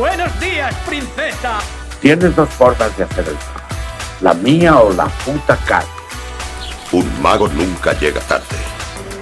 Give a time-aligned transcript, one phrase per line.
[0.00, 1.58] Buenos días, princesa.
[2.00, 3.36] Tienes dos formas de hacer el.
[4.22, 5.84] La mía o la puta cara.
[6.90, 8.46] Un mago nunca llega tarde.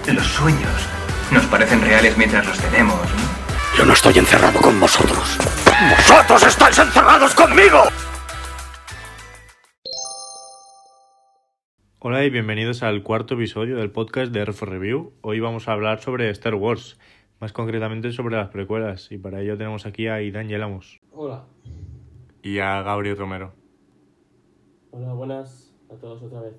[0.06, 0.88] Los sueños
[1.32, 3.76] nos parecen reales mientras los tenemos, ¿no?
[3.76, 5.36] Yo no estoy encerrado con vosotros.
[5.96, 7.82] ¡Vosotros estáis encerrados conmigo!
[11.98, 15.12] Hola y bienvenidos al cuarto episodio del podcast de RF Review.
[15.22, 16.96] Hoy vamos a hablar sobre Star Wars,
[17.40, 21.44] más concretamente sobre las precuelas, y para ello tenemos aquí a Idan Yelamos Hola.
[22.42, 23.52] y a Gabriel Romero.
[24.90, 26.54] Hola, buenas a todos otra vez.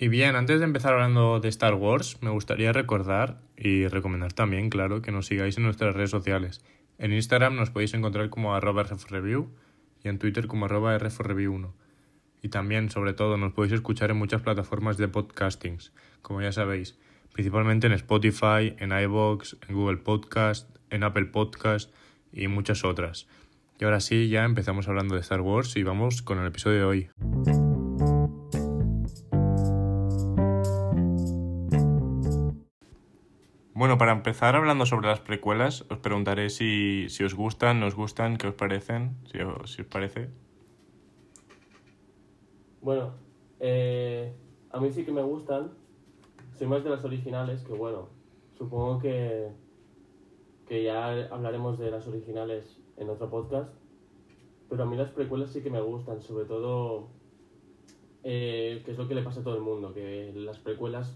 [0.00, 4.70] Y bien, antes de empezar hablando de Star Wars, me gustaría recordar y recomendar también,
[4.70, 6.64] claro, que nos sigáis en nuestras redes sociales.
[6.98, 9.50] En Instagram nos podéis encontrar como arroba rfreview
[10.04, 11.72] y en Twitter como arroba rfreview1.
[12.42, 16.98] Y también, sobre todo, nos podéis escuchar en muchas plataformas de podcastings, como ya sabéis,
[17.32, 21.92] principalmente en Spotify, en iVoox, en Google Podcast, en Apple Podcast
[22.32, 23.26] y muchas otras.
[23.80, 26.84] Y ahora sí, ya empezamos hablando de Star Wars y vamos con el episodio de
[26.84, 27.10] hoy.
[33.78, 37.94] Bueno, para empezar hablando sobre las precuelas, os preguntaré si, si os gustan, no os
[37.94, 40.30] gustan, qué os parecen, si os, si os parece.
[42.88, 43.12] Bueno,
[43.60, 44.32] eh,
[44.70, 45.72] a mí sí que me gustan.
[46.54, 48.08] Soy más de las originales, que bueno,
[48.56, 49.50] supongo que,
[50.66, 53.74] que ya hablaremos de las originales en otro podcast.
[54.70, 57.08] Pero a mí las precuelas sí que me gustan, sobre todo,
[58.24, 61.14] eh, que es lo que le pasa a todo el mundo, que las precuelas,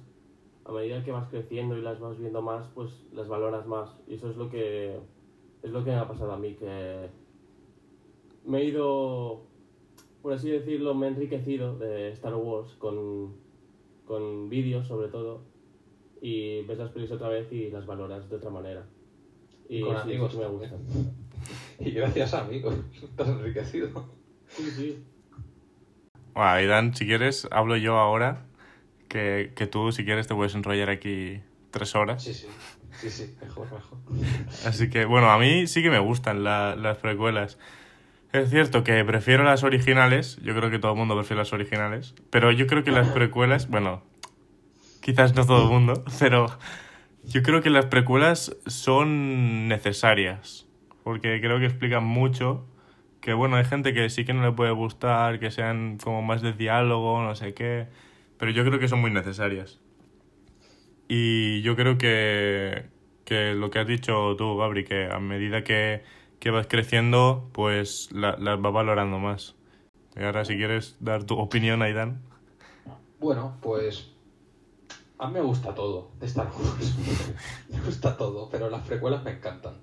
[0.66, 3.98] a medida que vas creciendo y las vas viendo más, pues las valoras más.
[4.06, 5.00] Y eso es lo que,
[5.62, 7.08] es lo que me ha pasado a mí, que
[8.44, 9.51] me he ido
[10.22, 13.34] por así decirlo, me he enriquecido de Star Wars con,
[14.06, 15.42] con vídeos sobre todo
[16.20, 18.86] y ves las pelis otra vez y las valoras de otra manera.
[19.68, 20.80] Y Con sí, amigos me gustan.
[21.80, 22.74] Y gracias amigos,
[23.16, 23.88] te has enriquecido.
[24.48, 25.04] Sí, sí.
[26.34, 28.46] Bueno, Aidan, si quieres, hablo yo ahora,
[29.08, 32.24] que, que tú, si quieres, te puedes enrollar aquí tres horas.
[32.24, 32.46] Sí, sí,
[33.00, 33.98] sí, sí, mejor, mejor.
[34.64, 37.58] Así que, bueno, a mí sí que me gustan la- las precuelas.
[38.32, 42.14] Es cierto que prefiero las originales, yo creo que todo el mundo prefiere las originales,
[42.30, 44.02] pero yo creo que las precuelas, bueno,
[45.02, 46.46] quizás no todo el mundo, pero
[47.24, 50.66] yo creo que las precuelas son necesarias,
[51.04, 52.66] porque creo que explican mucho,
[53.20, 56.40] que bueno, hay gente que sí que no le puede gustar, que sean como más
[56.40, 57.88] de diálogo, no sé qué,
[58.38, 59.78] pero yo creo que son muy necesarias.
[61.06, 62.86] Y yo creo que,
[63.26, 66.02] que lo que has dicho tú, Gabri, que a medida que,
[66.42, 69.54] que vas creciendo, pues la- las vas valorando más.
[70.16, 72.20] Y ahora, si quieres dar tu opinión, Aidan.
[73.20, 74.08] Bueno, pues
[75.18, 76.96] a mí me gusta todo de Star Wars.
[77.68, 79.74] me gusta todo, pero las precuelas me encantan.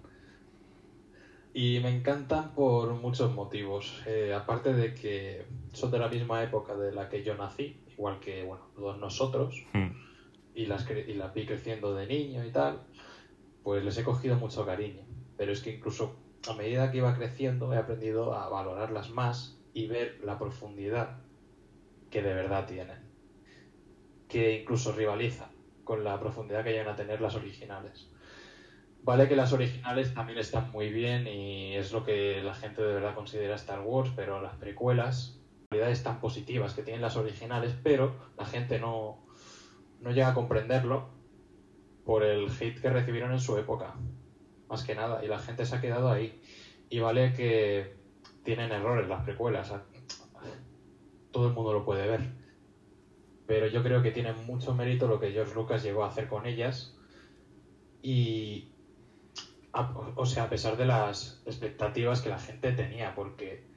[1.54, 4.02] Y me encantan por muchos motivos.
[4.06, 8.20] Eh, aparte de que son de la misma época de la que yo nací, igual
[8.20, 9.90] que bueno, todos nosotros, Hmm.
[10.54, 12.82] y las, y las vi creciendo de niño y tal,
[13.64, 15.04] pues les he cogido mucho cariño.
[15.38, 19.88] Pero es que incluso a medida que iba creciendo he aprendido a valorarlas más y
[19.88, 21.18] ver la profundidad
[22.10, 23.10] que de verdad tienen.
[24.28, 25.52] Que incluso rivaliza
[25.84, 28.10] con la profundidad que llegan a tener las originales.
[29.02, 32.94] Vale que las originales también están muy bien y es lo que la gente de
[32.94, 38.16] verdad considera Star Wars, pero las precuelas, cualidades tan positivas que tienen las originales, pero
[38.38, 39.26] la gente no,
[40.02, 41.10] no llega a comprenderlo
[42.06, 43.96] por el hate que recibieron en su época,
[44.70, 46.40] más que nada, y la gente se ha quedado ahí.
[46.90, 47.96] Y vale que
[48.44, 49.74] tienen errores las precuelas,
[51.32, 52.22] todo el mundo lo puede ver,
[53.46, 56.46] pero yo creo que tienen mucho mérito lo que George Lucas llegó a hacer con
[56.46, 56.96] ellas
[58.02, 58.72] y,
[60.16, 63.68] o sea, a pesar de las expectativas que la gente tenía, porque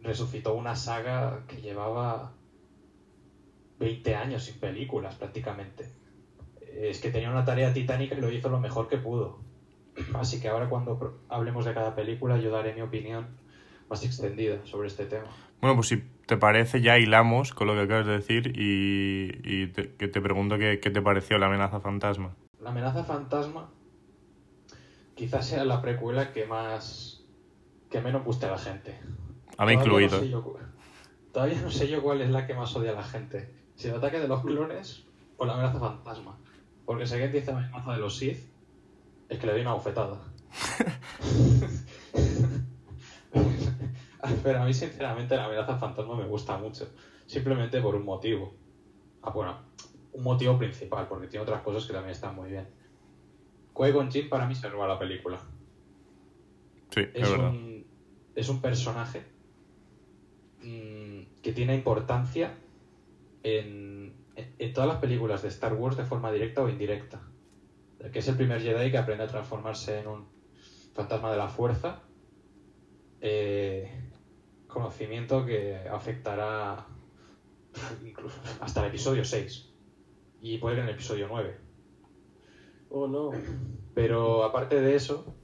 [0.00, 2.34] resucitó una saga que llevaba
[3.78, 5.90] 20 años sin películas prácticamente.
[6.60, 9.40] Es que tenía una tarea titánica y lo hizo lo mejor que pudo.
[10.14, 13.26] Así que ahora cuando hablemos de cada película yo daré mi opinión
[13.88, 15.28] más extendida sobre este tema.
[15.60, 19.66] Bueno, pues si te parece, ya hilamos con lo que acabas de decir y, y
[19.68, 22.34] te, que te pregunto qué, qué te pareció la amenaza fantasma.
[22.60, 23.68] La amenaza fantasma
[25.14, 27.22] quizás sea la precuela que más
[27.90, 28.98] que menos gusta a la gente.
[29.58, 30.10] A mí Todavía incluido.
[30.10, 30.58] No sé yo cu-
[31.32, 33.50] todavía no sé yo cuál es la que más odia a la gente.
[33.74, 35.04] Si el ataque de los clones
[35.36, 36.38] o la amenaza fantasma.
[36.86, 38.38] Porque alguien dice la amenaza de los Sith,
[39.30, 40.20] es que le doy una bofetada.
[44.42, 46.88] Pero a mí, sinceramente, la amenaza fantasma me gusta mucho.
[47.26, 48.54] Simplemente por un motivo.
[49.22, 49.58] Ah, bueno,
[50.12, 52.68] un motivo principal, porque tiene otras cosas que también están muy bien.
[53.74, 55.38] Qui-Gon Jinn para mí se roba la película.
[56.90, 57.50] Sí, es, Es verdad.
[57.50, 57.86] un,
[58.34, 59.22] es un personaje
[60.62, 62.54] mm, que tiene importancia
[63.42, 67.20] en, en- en todas las películas de Star Wars de forma directa o indirecta.
[68.12, 70.28] Que es el primer Jedi que aprende a transformarse en un
[70.94, 72.02] fantasma de la fuerza.
[73.20, 74.10] Eh,
[74.66, 76.86] conocimiento que afectará
[78.04, 79.70] incluso hasta el episodio 6
[80.40, 81.58] y puede que en el episodio 9.
[82.90, 83.30] Oh, no.
[83.94, 85.34] Pero aparte de eso,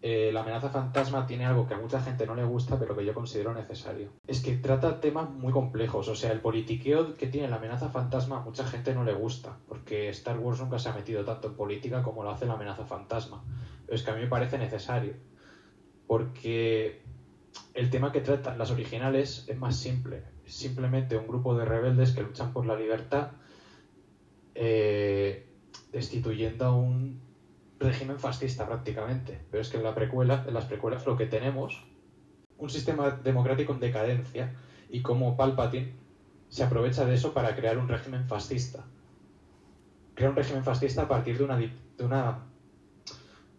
[0.00, 3.04] eh, la amenaza fantasma tiene algo que a mucha gente no le gusta, pero que
[3.04, 4.12] yo considero necesario.
[4.26, 6.06] Es que trata temas muy complejos.
[6.08, 9.58] O sea, el politiqueo que tiene la amenaza fantasma a mucha gente no le gusta,
[9.66, 12.84] porque Star Wars nunca se ha metido tanto en política como lo hace la amenaza
[12.84, 13.44] fantasma.
[13.86, 15.14] Pero es que a mí me parece necesario,
[16.06, 17.02] porque
[17.74, 20.22] el tema que tratan las originales es más simple.
[20.44, 23.32] Es simplemente un grupo de rebeldes que luchan por la libertad.
[24.54, 25.44] eh,
[25.92, 27.27] destituyendo a un
[27.78, 29.40] régimen fascista prácticamente.
[29.50, 31.82] Pero es que en la precuela, en las precuelas lo que tenemos,
[32.56, 34.54] un sistema democrático en decadencia
[34.90, 35.94] y como Palpatine
[36.48, 38.84] se aprovecha de eso para crear un régimen fascista.
[40.14, 42.44] Crea un régimen fascista a partir de una de una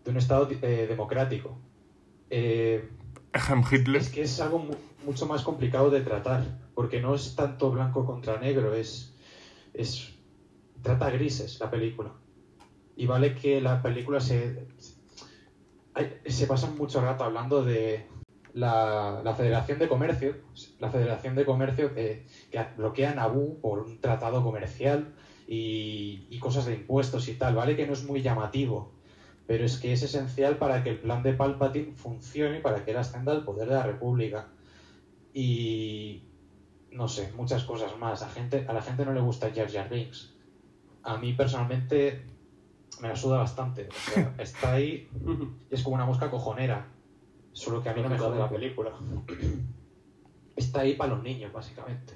[0.04, 1.57] de un estado eh, democrático.
[2.30, 2.89] Eh,
[4.00, 4.75] es que es algo mu-
[5.06, 6.44] mucho más complicado de tratar,
[6.74, 9.13] porque no es tanto blanco contra negro, es,
[9.74, 10.15] es
[10.81, 12.12] trata grises la película.
[13.00, 14.68] Y vale que la película se
[15.94, 18.06] hay- se pasa mucho rato hablando de
[18.54, 20.36] la, la Federación de Comercio,
[20.80, 25.13] la Federación de Comercio que, que bloquea a Naboo por un tratado comercial
[25.48, 28.92] y, y cosas de impuestos y tal, vale que no es muy llamativo,
[29.48, 32.92] pero es que es esencial para que el plan de Palpatine funcione y para que
[32.92, 34.48] él ascienda al poder de la República.
[35.34, 36.24] Y
[36.92, 38.22] no sé, muchas cosas más.
[38.24, 40.34] A, gente, a la gente no le gusta Jar Jar Binks.
[41.04, 42.24] A mí personalmente
[43.01, 43.88] me la suda bastante.
[43.88, 45.10] O sea, está ahí
[45.69, 46.88] y es como una mosca cojonera.
[47.54, 48.92] Solo que a mí no me jode la película.
[50.56, 52.13] Está ahí para los niños, básicamente.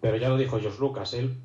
[0.00, 1.40] Pero ya lo dijo George Lucas, él,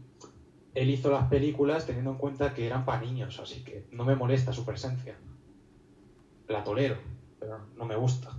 [0.74, 4.16] él hizo las películas teniendo en cuenta que eran para niños, así que no me
[4.16, 5.16] molesta su presencia.
[6.48, 6.98] La tolero,
[7.40, 8.36] pero no me gusta.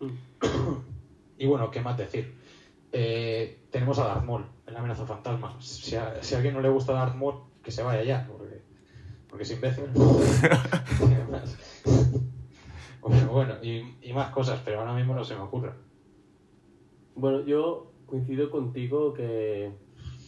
[1.38, 2.34] y bueno, ¿qué más decir?
[2.90, 5.60] Eh, tenemos a Darth Maul en la amenaza fantasma.
[5.60, 8.62] Si a, si a alguien no le gusta Darth Maul, que se vaya ya, porque,
[9.28, 9.84] porque es imbécil.
[13.00, 15.72] Bueno, bueno, y, y más cosas, pero ahora mismo no se me ocurre.
[17.14, 19.72] Bueno, yo coincido contigo que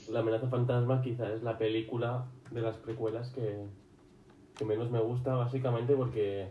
[0.09, 3.67] La amenaza fantasma quizá es la película de las precuelas que,
[4.57, 6.49] que menos me gusta, básicamente porque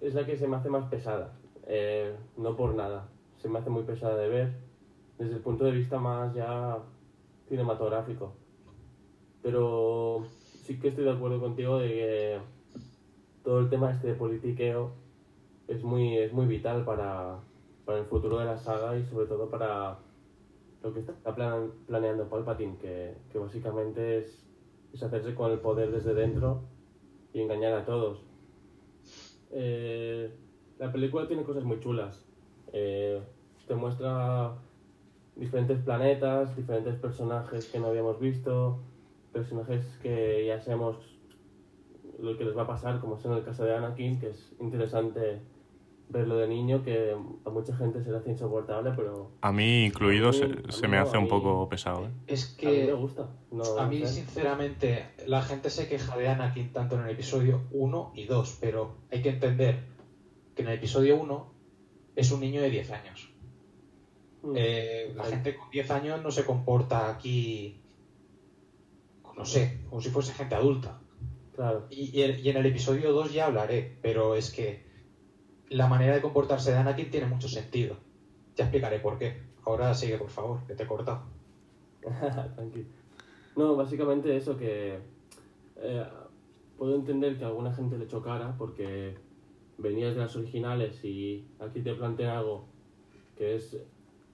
[0.00, 1.32] es la que se me hace más pesada.
[1.66, 3.08] Eh, no por nada,
[3.38, 4.54] se me hace muy pesada de ver
[5.18, 6.78] desde el punto de vista más ya
[7.48, 8.39] cinematográfico.
[9.42, 10.24] Pero
[10.64, 12.38] sí que estoy de acuerdo contigo de que
[13.42, 14.92] todo el tema este politiqueo
[15.68, 17.38] es muy, es muy vital para,
[17.84, 19.98] para el futuro de la saga y sobre todo para
[20.82, 24.44] lo que está plan- planeando Palpatine, que, que básicamente es,
[24.92, 26.62] es hacerse con el poder desde dentro
[27.32, 28.22] y engañar a todos.
[29.52, 30.30] Eh,
[30.78, 32.24] la película tiene cosas muy chulas.
[32.72, 33.20] Eh,
[33.66, 34.54] te muestra
[35.36, 38.78] diferentes planetas, diferentes personajes que no habíamos visto,
[39.32, 40.96] personajes que ya sabemos
[42.18, 44.52] lo que les va a pasar, como es en el caso de Anakin, que es
[44.60, 45.40] interesante
[46.10, 50.30] verlo de niño, que a mucha gente se le hace insoportable, pero A mí incluido
[50.30, 52.06] A se, mí- a se mí me no, hace un mí- poco pesado.
[52.06, 52.10] ¿eh?
[52.26, 53.28] Es a mí me que gusta.
[53.52, 54.08] No, a no mí, sé.
[54.08, 58.96] sinceramente, la gente se queja de Anakin tanto en el episodio 1 y 2, pero
[59.12, 59.84] hay que entender
[60.56, 61.46] que en el episodio 1
[62.16, 63.32] es un niño de 10 años.
[64.42, 64.52] Mm.
[64.56, 67.80] Eh, la gente con 10 años no se comporta aquí,
[69.40, 71.00] no sé, como si fuese gente adulta.
[71.56, 71.86] Claro.
[71.88, 74.84] Y, y en el episodio 2 ya hablaré, pero es que
[75.70, 77.96] la manera de comportarse de Anakin tiene mucho sentido.
[78.54, 79.40] Ya explicaré por qué.
[79.64, 81.22] Ahora sigue, por favor, que te he cortado.
[82.54, 82.84] Tranquilo.
[83.56, 84.98] No, básicamente eso que
[85.76, 86.06] eh,
[86.76, 89.16] puedo entender que a alguna gente le chocara porque
[89.78, 92.66] venías de las originales y aquí te plantean algo
[93.38, 93.74] que es,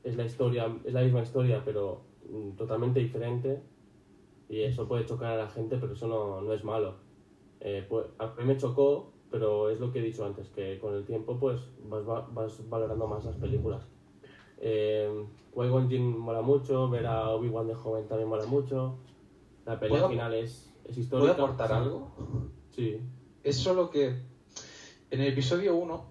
[0.03, 3.63] es la historia, es la misma historia pero mm, totalmente diferente
[4.49, 6.95] y eso puede chocar a la gente pero eso no, no es malo.
[7.61, 10.95] Eh, pues, a mí me chocó pero es lo que he dicho antes que con
[10.95, 13.83] el tiempo pues vas, va- vas valorando más las películas.
[14.59, 15.27] Eh,
[15.89, 18.97] Jinn mola mucho, ver a Obi-Wan de joven también mola mucho.
[19.65, 21.33] La pelea ¿Puedo- final es, es ¿Puedo histórica.
[21.33, 21.75] aportar Sí.
[21.75, 22.11] algo?
[22.71, 23.01] Sí.
[23.43, 24.07] Es solo que
[25.11, 26.05] en el episodio 1,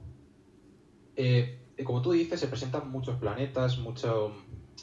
[1.15, 4.32] eh, como tú dices, se presentan muchos planetas, mucho,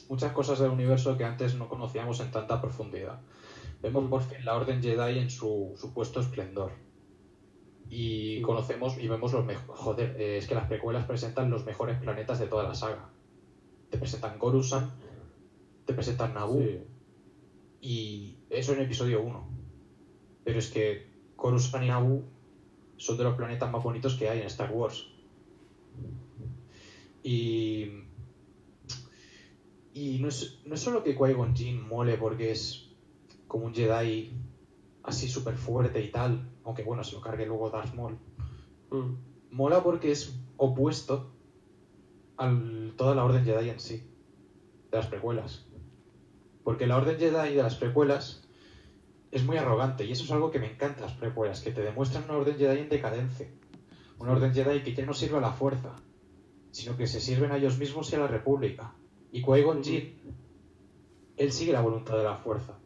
[0.09, 3.19] muchas cosas del universo que antes no conocíamos en tanta profundidad.
[3.83, 6.71] Vemos por fin la Orden Jedi en su supuesto esplendor.
[7.89, 9.79] Y conocemos y vemos los mejores.
[9.79, 13.09] Joder, eh, es que las precuelas presentan los mejores planetas de toda la saga.
[13.91, 14.89] Te presentan Coruscant,
[15.85, 16.79] te presentan Naboo, Sí.
[17.81, 19.47] y eso en episodio 1.
[20.43, 22.23] Pero es que Coruscant y Naboo
[22.97, 25.09] son de los planetas más bonitos que hay en Star Wars.
[27.21, 27.99] Y.
[29.93, 32.82] Y no es, no es solo que Qui-Gon Jinn mole porque es
[33.53, 34.33] como un Jedi
[35.03, 38.17] así súper fuerte y tal, aunque bueno, se lo cargue luego Darth Maul.
[38.89, 39.13] Mm.
[39.51, 41.31] Mola porque es opuesto
[42.37, 42.51] a
[42.97, 44.09] toda la Orden Jedi en sí,
[44.89, 45.67] de las precuelas.
[46.63, 48.43] Porque la Orden Jedi de las precuelas
[49.29, 52.23] es muy arrogante y eso es algo que me encanta las precuelas, que te demuestran
[52.23, 53.51] una Orden Jedi en decadencia.
[54.17, 55.95] Una Orden Jedi que ya no sirve a la fuerza,
[56.71, 58.95] sino que se sirven a ellos mismos y a la República.
[59.31, 60.17] Y Qui-Gon Jinn,
[61.37, 62.79] él sigue la voluntad de la fuerza.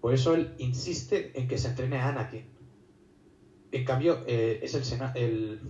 [0.00, 2.44] Por eso él insiste en que se entrene a Anakin.
[3.72, 5.60] En cambio, eh, es el, Sena- el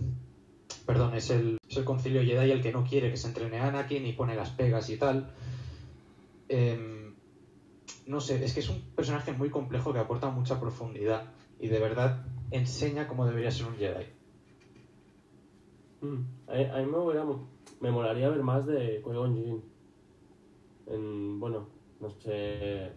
[0.85, 3.67] perdón, es el, es el concilio Jedi el que no quiere que se entrene a
[3.67, 5.31] Anakin y pone las pegas y tal.
[6.49, 7.13] Em,
[8.07, 11.79] no sé, es que es un personaje muy complejo que aporta mucha profundidad y de
[11.79, 14.05] verdad enseña cómo debería ser un Jedi.
[16.01, 16.25] Mm.
[16.47, 17.25] A, a mí me, hubiera-
[17.79, 19.61] me molaría ver más de Qui-Gon Jinn.
[20.87, 21.67] En, bueno,
[21.99, 22.91] no sé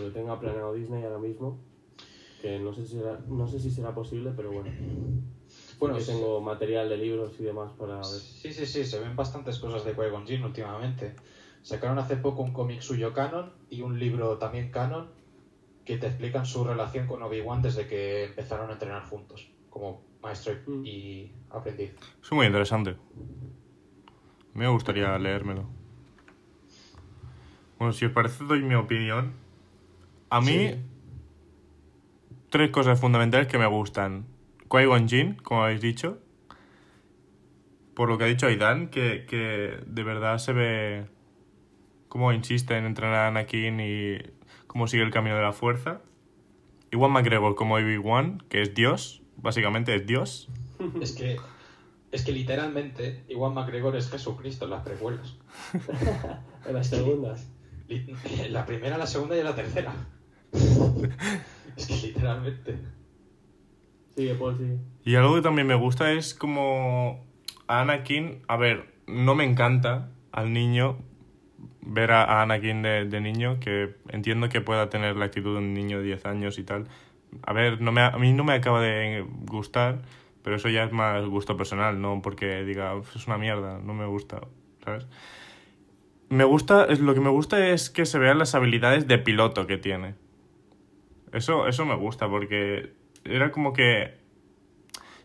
[0.00, 1.58] lo que tenga planeado Disney ahora mismo.
[2.40, 4.70] Que no sé si será, no sé si será posible, pero bueno.
[5.78, 6.12] Bueno, que sí.
[6.12, 8.04] tengo material de libros y demás para ver.
[8.04, 11.14] Sí, sí, sí, se ven bastantes cosas de Qui-Gon Jinn últimamente.
[11.62, 15.10] Sacaron hace poco un cómic suyo canon y un libro también canon
[15.84, 20.52] que te explican su relación con Obi-Wan desde que empezaron a entrenar juntos, como maestro
[20.54, 20.86] y- Mm.
[20.86, 21.92] y aprendiz.
[22.22, 22.96] Es muy interesante.
[24.54, 25.64] Me gustaría leérmelo.
[27.78, 29.32] Bueno, si os parece, doy mi opinión.
[30.32, 30.74] A mí, Sí.
[32.50, 34.26] tres cosas fundamentales que me gustan.
[34.68, 36.18] Qui-Gon Jinn, como habéis dicho.
[37.94, 41.06] Por lo que ha dicho Aidan, que, que de verdad se ve
[42.08, 44.18] cómo insiste en entrenar a Anakin y
[44.66, 46.00] cómo sigue el camino de la fuerza.
[46.90, 50.48] Iwan McGregor como Obi-Wan, que es Dios, básicamente es Dios.
[51.00, 51.36] Es que,
[52.10, 55.36] es que literalmente Iwan McGregor es Jesucristo en las precuelas.
[56.66, 57.50] En las segundas.
[58.50, 59.92] La primera, la segunda y la tercera.
[61.76, 62.78] es que literalmente.
[64.14, 64.78] Sigue, Paul, sigue.
[65.04, 67.24] Y algo que también me gusta es como
[67.66, 70.98] a Anakin, a ver, no me encanta al niño
[71.80, 75.74] ver a Anakin de, de niño, que entiendo que pueda tener la actitud de un
[75.74, 76.86] niño de 10 años y tal.
[77.42, 80.02] A ver, no me, a mí no me acaba de gustar,
[80.42, 83.94] pero eso ya es más gusto personal, no porque diga, "Uf, es una mierda, no
[83.94, 84.42] me gusta,
[84.84, 85.06] ¿sabes?
[86.28, 89.66] Me gusta, es, lo que me gusta es que se vean las habilidades de piloto
[89.66, 90.14] que tiene.
[91.32, 92.92] Eso, eso me gusta, porque
[93.24, 94.14] era como que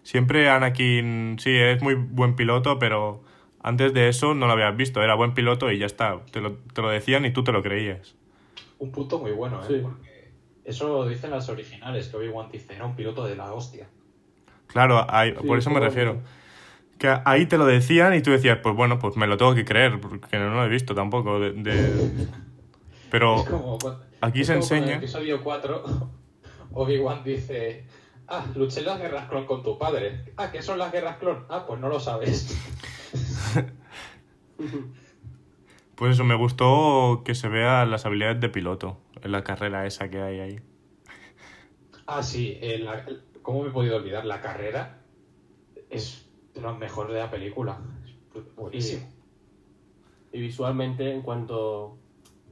[0.03, 3.23] siempre Anakin, sí, es muy buen piloto, pero
[3.61, 6.21] antes de eso no lo habías visto, era buen piloto y ya está.
[6.31, 8.15] Te lo, te lo decían y tú te lo creías.
[8.79, 9.67] Un punto muy bueno, ¿eh?
[9.67, 9.79] Sí.
[9.81, 10.31] Porque
[10.63, 13.87] eso lo dicen las originales, que Obi-Wan dice, era un piloto de la hostia.
[14.67, 16.21] Claro, ahí- Sí, por eso me refiero.
[16.97, 19.65] Que ahí te lo decían y tú decías, pues bueno, pues me lo tengo que
[19.65, 21.39] creer, porque no lo he visto tampoco.
[21.39, 21.91] De, de-
[23.09, 24.97] Pero Es como cu- aquí es se como cuando En enseña...
[24.97, 25.83] el episodio 4,
[26.73, 27.85] Obi-Wan dice,
[28.27, 30.33] ah, luché en las guerras clon con tu padre.
[30.37, 31.45] Ah, ¿qué son las guerras clon?
[31.49, 32.55] Ah, pues no lo sabes.
[35.95, 40.09] Pues eso, me gustó que se vean las habilidades de piloto en la carrera esa
[40.09, 40.59] que hay ahí.
[42.05, 43.03] Ah, sí, en la-
[43.41, 44.23] ¿cómo me he podido olvidar?
[44.25, 44.99] La carrera
[45.89, 47.79] es de lo mejor de la película.
[48.35, 49.09] Es buenísimo.
[50.31, 51.97] Y visualmente, en cuanto.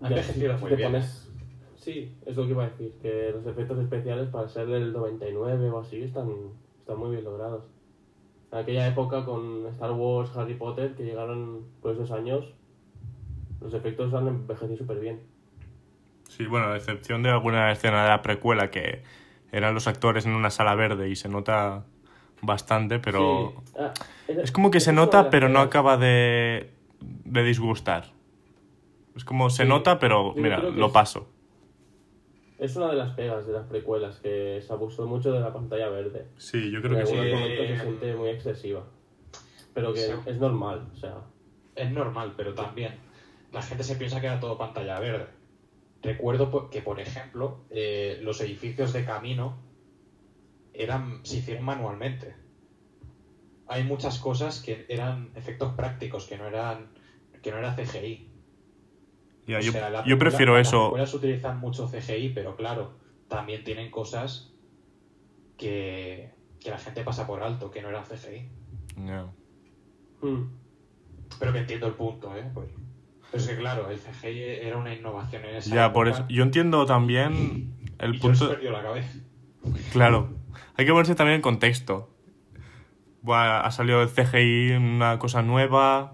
[0.02, 0.92] Ha envejecido muy bien.
[0.92, 1.22] pones-
[1.78, 5.70] Sí, es lo que iba a decir, que los efectos especiales para ser del 99
[5.70, 6.30] o así están,
[6.80, 7.66] están muy bien logrados.
[8.52, 12.46] En aquella época con Star Wars, Harry Potter, que llegaron por esos años,
[13.62, 15.22] los efectos han envejecido súper bien.
[16.28, 19.04] Sí, bueno, a excepción de alguna escena de la precuela que
[19.52, 21.86] eran los actores en una sala verde y se nota
[22.42, 23.72] bastante, pero Sí.
[23.78, 23.94] Ah,
[24.28, 28.15] esa- es como que se es nota pero no acaba de, de disgustar.
[29.16, 31.30] Es como se Sí, nota pero mira, lo es- paso.
[32.58, 35.90] Es una de las pegas de las precuelas, que se abusó mucho de la pantalla
[35.90, 36.28] verde.
[36.38, 37.14] Sí, yo creo que sí.
[37.16, 38.86] momentos se siente muy excesiva.
[39.74, 40.12] Pero que Sí.
[40.26, 41.18] es normal, o sea.
[41.76, 42.96] Es normal, pero también
[43.52, 45.28] la gente se piensa que era todo pantalla verde.
[46.02, 49.58] Recuerdo que, por ejemplo, eh, los edificios de camino
[50.74, 52.36] eran se hicieron manualmente.
[53.68, 56.90] Hay muchas cosas que eran efectos prácticos, que no eran
[57.42, 58.30] que no era CGI.
[59.48, 60.80] Yo, sea, yo prefiero las eso.
[60.92, 62.94] películas utilizan mucho CGI, pero claro,
[63.28, 64.54] también tienen cosas
[65.58, 68.50] que, que la gente pasa por alto, que no eran CGI.
[69.06, 69.28] Ya.
[70.22, 70.50] Mm.
[71.40, 72.50] Pero que entiendo el punto, ¿eh?
[72.54, 72.70] Pues,
[73.32, 76.26] pero es que claro, el CGI era una innovación en esa Ya, por eso.
[76.30, 78.38] Yo entiendo también el y punto.
[78.38, 79.20] George perdió la cabeza.
[79.92, 80.30] Claro.
[80.78, 82.10] Hay que ponerse también en contexto.
[83.22, 86.14] Buah, ha salido el CGI, una cosa nueva.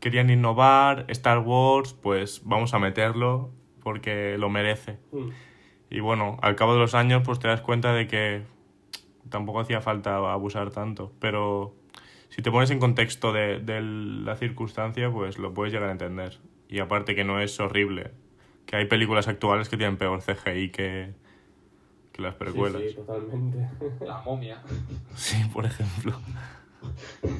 [0.00, 1.04] Querían innovar.
[1.08, 3.50] Star Wars, pues vamos a meterlo
[3.82, 4.98] porque lo merece.
[5.12, 5.28] Mm.
[5.90, 8.42] Y bueno, al cabo de los años, pues te das cuenta de que
[9.28, 11.12] tampoco hacía falta abusar tanto.
[11.20, 11.74] Pero
[12.28, 16.38] si te pones en contexto de, de la circunstancia, pues lo puedes llegar a entender.
[16.68, 18.12] Y aparte que no es horrible.
[18.66, 21.12] Que hay películas actuales que tienen peor CGI que,
[22.12, 22.80] que las precuelas.
[22.82, 23.68] Sí, sí, totalmente.
[24.06, 24.62] La momia.
[25.16, 26.14] Sí, por ejemplo.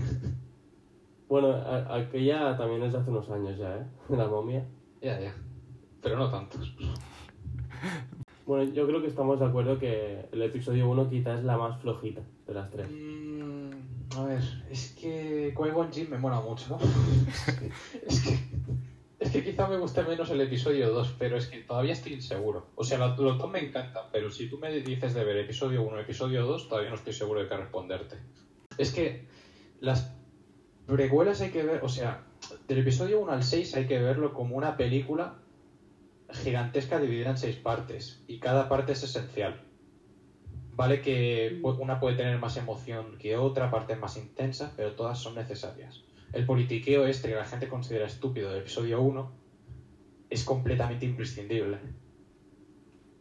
[1.31, 3.87] bueno, a- aquella también es de hace unos años ya, ¿eh?
[4.11, 4.67] La momia.
[5.01, 5.35] Ya, ya.
[6.03, 6.75] Pero no tantos.
[8.47, 11.81] Bueno, yo creo que estamos de acuerdo que el episodio 1 quizás es la más
[11.81, 12.89] flojita de las tres.
[12.91, 13.71] Mm,
[14.17, 16.77] a ver, es que Qui-Gon Jinn me mola mucho,
[18.07, 18.39] es, que,
[19.21, 22.67] es que quizá me guste menos el episodio 2, pero es que todavía estoy inseguro.
[22.75, 25.83] O sea, lo- los dos me encantan, pero si tú me dices de ver episodio
[25.83, 28.17] 1 episodio 2, todavía no estoy seguro de qué responderte.
[28.79, 29.29] Es que
[29.81, 30.17] las
[30.90, 32.23] precuelas hay que ver, o sea,
[32.68, 35.35] del episodio 1 al 6 hay que verlo como una película
[36.30, 39.61] gigantesca dividida en seis partes, y cada parte es esencial.
[40.73, 45.35] Vale que una puede tener más emoción que otra, partes más intensas, pero todas son
[45.35, 46.02] necesarias.
[46.32, 49.30] El politiqueo este que la gente considera estúpido del episodio 1
[50.30, 51.78] es completamente imprescindible.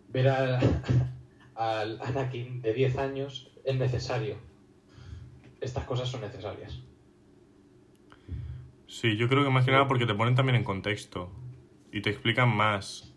[0.07, 0.59] Ver a-
[1.55, 4.37] al Anakin de 10 años es necesario.
[5.59, 6.79] Estas cosas son necesarias.
[8.89, 11.31] Sí, yo creo que más que nada porque te ponen también en contexto
[11.91, 13.13] y te explican más.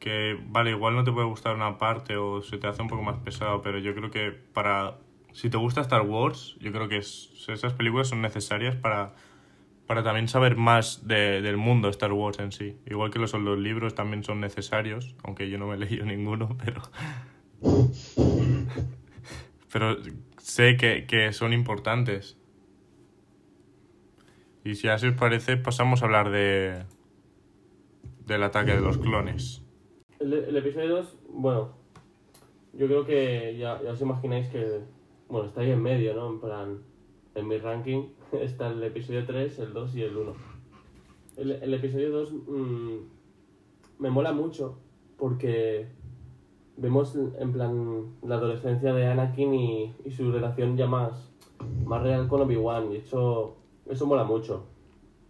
[0.00, 3.02] Que, vale, igual no te puede gustar una parte o se te hace un poco
[3.02, 4.98] más pesado, pero yo creo que para...
[5.32, 9.14] Si te gusta Star Wars, yo creo que es- esas películas son necesarias para,
[9.86, 12.78] para también saber más de- del mundo Star Wars en sí.
[12.86, 16.56] Igual que los, los libros también son necesarios, aunque yo no me he leído ninguno,
[16.64, 16.82] pero...
[19.72, 19.96] Pero
[20.38, 22.36] sé que, que son importantes.
[24.64, 26.84] Y si así os parece, pasamos a hablar de
[28.26, 29.62] del ataque de los clones.
[30.18, 31.72] El, episodio 2, bueno,
[32.72, 34.80] yo creo que ya, ya os imagináis que,
[35.28, 36.30] bueno, está ahí en medio, ¿no?
[36.30, 36.78] En plan,
[37.34, 40.32] en mi ranking está el episodio 3, el 2 y el 1.
[41.36, 42.96] El, episodio 2 mm,
[43.98, 44.78] me mola mucho
[45.18, 45.88] porque
[46.76, 51.32] vemos en plan la adolescencia de Anakin y, y su relación ya más,
[51.84, 52.92] más real con Obi-Wan.
[52.92, 53.56] Y eso,
[53.88, 54.64] eso mola mucho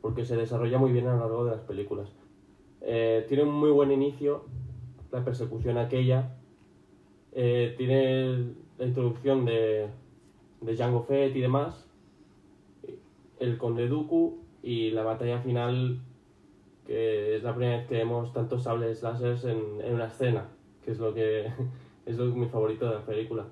[0.05, 2.13] porque se desarrolla muy bien a lo largo de las películas.
[2.83, 4.45] Eh, tiene un muy buen inicio,
[5.11, 6.37] la persecución aquella.
[7.33, 9.89] Eh, tiene la introducción de,
[10.61, 11.89] de Jango Fett y demás.
[13.39, 16.01] El Conde Dooku y la batalla final,
[16.87, 20.49] que es la primera vez que vemos tantos sables láseres en, en una escena,
[20.85, 21.47] que es lo que
[22.05, 23.47] es lo, mi favorito de la película.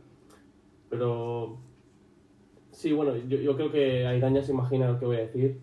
[0.91, 1.57] Pero
[2.73, 5.61] sí, bueno, yo, yo creo que Aidan ya se imagina lo que voy a decir.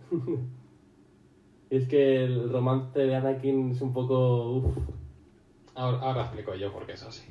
[1.69, 4.51] Y es que el romance de Anakin es un poco.
[4.57, 4.77] Uf,
[5.75, 7.27] Ahora, ahora explico yo por qué es así.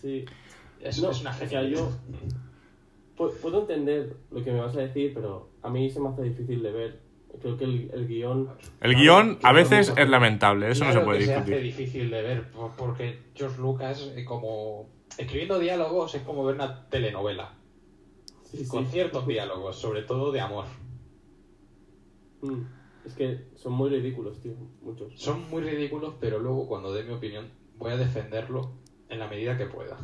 [0.00, 0.24] sí.
[0.80, 1.90] Es, No, es una o sea, yo-
[3.16, 6.22] Pu- Puedo entender lo que me vas a decir, pero a mí se me hace
[6.22, 7.00] difícil de ver.
[7.40, 8.48] Creo que el, el guion.
[8.80, 10.02] El guion a Claro, veces claro.
[10.04, 11.46] es lamentable, eso no Claro se puede que discutir.
[11.48, 16.44] Se hace difícil de ver por- porque George Lucas, eh, como escribiendo diálogos, es como
[16.44, 17.54] ver una telenovela.
[18.56, 18.70] Sí, sí.
[18.70, 20.66] Con ciertos diálogos, sobre todo de amor.
[22.42, 22.62] Mm,
[23.04, 24.54] Es que son muy ridículos, tío.
[24.82, 25.12] Muchos.
[25.16, 28.70] Son muy ridículos, pero luego cuando dé mi opinión voy a defenderlo
[29.08, 29.96] en la medida que pueda.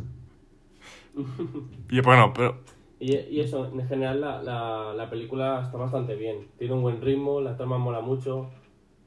[1.90, 2.56] Y bueno, pero
[2.98, 6.48] Y, y eso, en general, la, la, la película está bastante bien.
[6.58, 8.50] Tiene un buen ritmo, la trama mola mucho,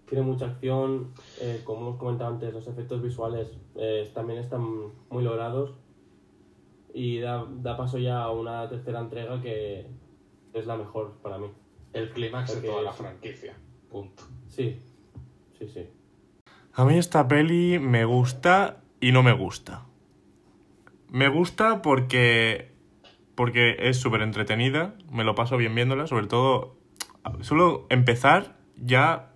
[0.10, 1.13] tiene mucha acción.
[1.41, 4.63] eh, como hemos comentado antes, los efectos visuales eh, también están
[5.10, 5.75] muy logrados.
[6.97, 9.86] Y da, da paso ya a una tercera entrega que
[10.53, 11.51] es la mejor para mí.
[11.91, 13.53] El clímax de toda la franquicia.
[13.91, 14.23] Punto.
[14.47, 14.81] Sí,
[15.60, 15.89] sí, sí.
[16.73, 19.86] a mí esta peli me gusta y no me gusta.
[21.10, 22.71] Me gusta porque
[23.36, 26.77] porque es súper entretenida, me lo paso bien viéndola, sobre todo
[27.41, 29.34] solo empezar ya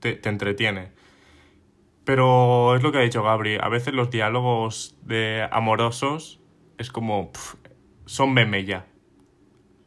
[0.00, 0.92] te, te entretiene.
[2.04, 6.37] Pero es lo que ha dicho Gabri, a veces los diálogos de amorosos
[6.78, 7.30] es como
[8.06, 8.86] son meme ya.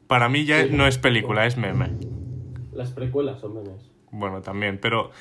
[0.07, 0.69] Para mí ya Sí.
[0.71, 1.89] no es película, es meme.
[2.73, 3.89] Las precuelas son memes.
[4.11, 5.11] Bueno, también, pero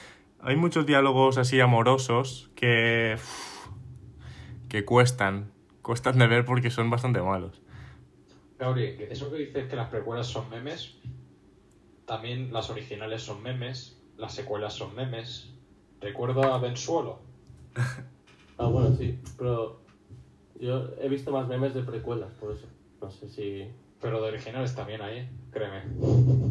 [0.41, 3.17] hay muchos diálogos así amorosos que.
[4.69, 5.51] que cuestan,
[5.83, 7.61] cuestan de ver porque son bastante malos.
[8.59, 10.99] Gauri, eso que dices que las precuelas son memes,
[12.07, 15.55] también las originales son memes, las secuelas son memes.
[16.01, 17.21] Recuerdo a Ben Suolo.
[18.63, 19.81] Ah, bueno, sí, pero
[20.61, 22.67] yo he visto más memes de precuelas, por eso.
[23.01, 23.65] No sé si...
[24.01, 25.29] Pero de originales también hay, ¿eh?
[25.51, 25.83] créeme.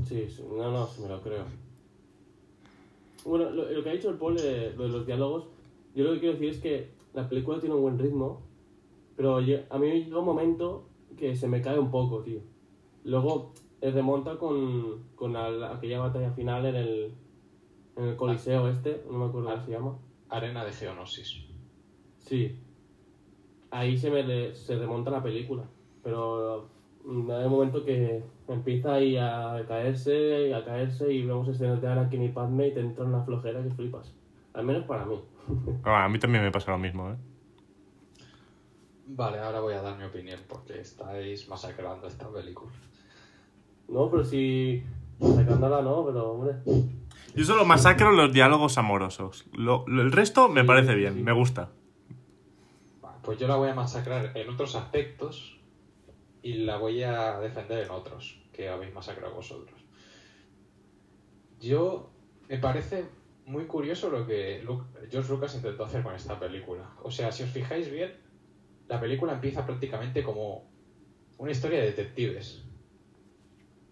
[0.05, 1.45] Sí, sí, no, no, sí me lo creo.
[3.25, 5.45] Bueno, lo, lo que ha dicho el Paul de, lo de los diálogos,
[5.95, 8.41] yo lo que quiero decir es que la película tiene un buen ritmo,
[9.15, 12.39] pero lle- a mí llega un momento que se me cae un poco, tío.
[13.03, 17.13] Luego eh, remonta con, con la- aquella batalla final en el,
[17.97, 19.97] en el Coliseo este, no me acuerdo cómo se llama.
[20.29, 21.45] Arena de Geonosis.
[22.19, 22.59] Sí.
[23.71, 25.63] Ahí se me se remonta la película.
[26.03, 26.67] Pero
[27.05, 31.81] mm, hay un momento que empieza ahí a caerse y a caerse y vemos escenas
[31.81, 34.13] de Anakin y Padme y te entra una flojera que flipas.
[34.53, 35.19] Al menos para mí.
[35.83, 37.15] Ah, a mí también me pasa lo mismo, ¿eh?
[39.07, 42.71] Vale, ahora voy a dar mi opinión porque estáis masacrando esta película.
[43.87, 44.83] No, pero si...
[45.19, 46.55] Sacándola no, pero hombre...
[47.35, 49.45] Yo solo masacro los diálogos amorosos.
[49.53, 51.23] Lo- lo- el resto me Sí, parece bien, sí.
[51.23, 51.69] me gusta.
[53.29, 55.55] Pues yo la voy a masacrar en otros aspectos
[56.41, 59.79] y la voy a defender en otros que habéis masacrado vosotros.
[61.59, 62.09] Yo
[62.47, 63.05] me parece
[63.45, 64.65] muy curioso lo que
[65.11, 66.89] George Lucas intentó hacer con esta película.
[67.03, 68.17] O sea, si os fijáis bien,
[68.87, 70.67] la película empieza prácticamente como
[71.37, 72.63] una historia de detectives.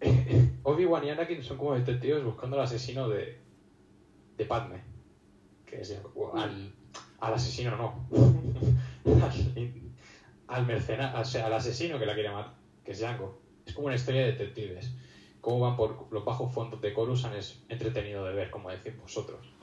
[0.63, 3.39] Obi-Wan y Anakin son como detectives buscando al asesino de,
[4.35, 4.81] de Padme.
[5.63, 5.95] Que es
[6.33, 6.73] al,
[7.19, 8.86] al asesino no.
[9.21, 9.71] Al,
[10.47, 13.39] al mercenario, sea, al asesino que la quiere matar, que es Django.
[13.65, 14.93] Es como una historia de detectives.
[15.41, 19.53] Cómo van por los bajos fondos de Coruscant es entretenido de ver, como decís vosotros.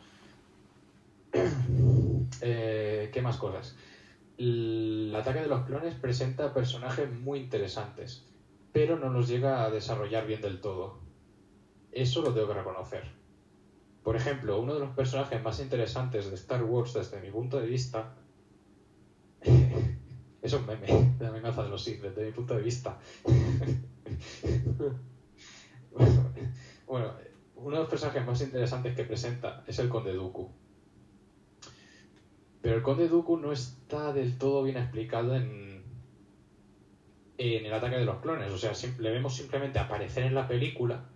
[2.40, 3.76] Eh, ¿Qué más cosas?
[4.36, 8.26] El ataque de los clones presenta personajes muy interesantes,
[8.72, 10.98] pero no los llega a desarrollar bien del todo.
[11.92, 13.04] Eso lo tengo que reconocer.
[14.02, 17.66] Por ejemplo, uno de los personajes más interesantes de Star Wars desde mi punto de
[17.66, 18.14] vista
[20.42, 22.98] es un meme la venganza de los Sith, desde mi punto de vista.
[26.86, 27.14] bueno,
[27.56, 30.50] uno de los personajes más interesantes que presenta es el Conde Dooku.
[32.60, 35.82] Pero el Conde Dooku no está del todo bien explicado en,
[37.38, 38.52] en el ataque de los clones.
[38.52, 41.08] O sea, le vemos simplemente aparecer en la película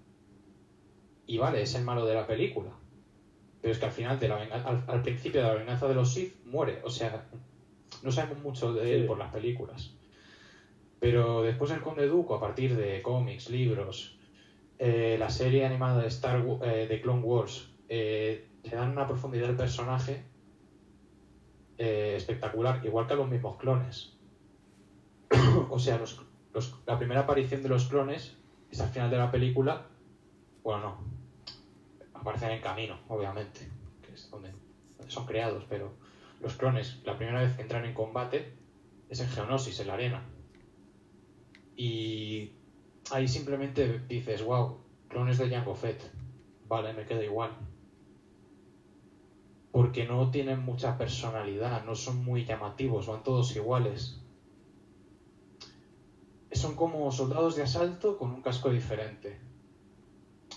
[1.27, 2.71] y vale, es el malo de la película.
[3.61, 6.43] Pero es que al final, de la al principio de la venganza de los Sith,
[6.47, 6.81] muere.
[6.85, 7.29] O sea,
[8.03, 9.07] no sabemos mucho de él Sí.
[9.09, 9.95] por las películas.
[11.01, 14.17] Pero después el Conde Dooku, a partir de cómics, libros,
[14.79, 19.47] eh, la serie animada de Star eh, de Clone Wars, eh, le dan una profundidad
[19.47, 20.25] del personaje
[21.79, 24.17] eh, espectacular, igual que a los mismos clones.
[25.71, 26.21] o sea, los-
[26.53, 28.37] los- la primera aparición de los clones
[28.71, 29.87] es al final de la película.
[30.65, 31.19] Bueno, no.
[32.15, 33.69] Aparecen en camino, obviamente,
[34.03, 34.51] que es donde,
[34.97, 35.93] donde son creados, pero
[36.41, 38.53] los clones, la primera vez que entran en combate
[39.09, 40.23] es en Geonosis, en la arena.
[41.77, 42.53] Y
[43.11, 46.03] ahí simplemente dices, wow, clones de Jango Fett.
[46.69, 47.57] Vale, me queda igual.
[49.73, 54.21] Porque no tienen mucha personalidad, no son muy llamativos, van todos iguales.
[56.53, 59.39] Son como soldados de asalto con un casco diferente.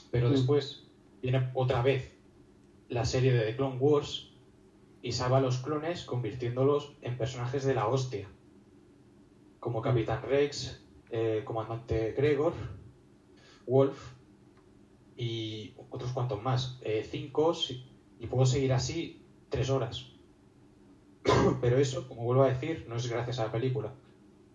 [0.09, 0.31] Pero Mm.
[0.31, 0.87] después
[1.21, 2.11] viene otra vez
[2.89, 4.30] la serie de The Clone Wars
[5.01, 8.27] y salva a los clones convirtiéndolos en personajes de la hostia.
[9.59, 12.53] Como Capitán Rex, eh, Comandante Gregor,
[13.67, 14.13] Wolf
[15.17, 16.79] y otros cuantos más.
[16.81, 17.53] Eh, cinco
[18.19, 20.11] y puedo seguir así tres horas.
[21.61, 23.93] Pero eso, como vuelvo a decir, no es gracias a la película.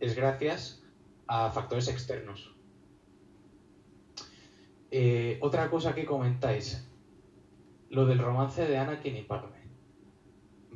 [0.00, 0.82] Es gracias
[1.26, 2.54] a factores externos.
[4.90, 6.88] Eh, otra cosa que comentáis.
[7.90, 9.65] Lo del romance de Anakin y Padme.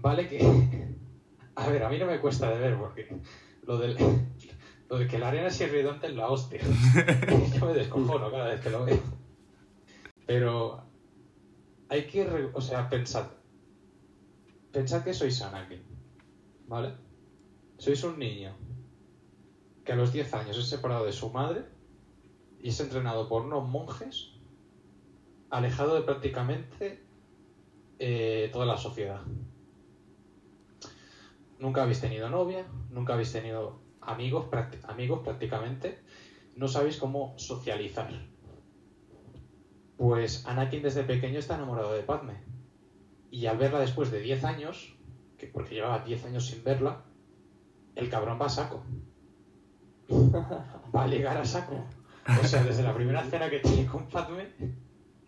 [0.01, 0.41] Vale que...
[1.57, 3.09] A ver, a mí no me cuesta de ver porque
[3.65, 3.97] lo del...
[4.89, 6.61] Lo de que la arena es irridante es la hostia.
[7.55, 8.99] Yo me descojono cada vez que lo veo.
[10.27, 10.83] Pero
[11.89, 13.29] hay que, re- o sea, pensad.
[14.73, 15.83] Pensad que sois Anakin,
[16.67, 16.95] ¿vale?
[17.79, 18.57] Sois un niño
[19.85, 21.65] que a los 10 años es separado de su madre
[22.61, 24.33] y es entrenado por unos monjes
[25.51, 27.05] alejado de prácticamente
[28.01, 29.23] eh, toda la sociedad.
[31.61, 34.47] Nunca habéis tenido novia, nunca habéis tenido amigos,
[34.85, 36.01] amigos prácticamente,
[36.57, 38.11] no sabéis cómo socializar.
[39.99, 42.41] Pues Anakin desde pequeño está enamorado de Padme.
[43.31, 44.97] Y al verla después de 10 años,
[45.37, 47.05] que porque llevaba 10 años sin verla,
[47.95, 48.83] el cabrón va a saco.
[50.95, 51.85] Va a ligar a saco.
[52.43, 54.49] O sea, desde la primera escena que tiene con Padme,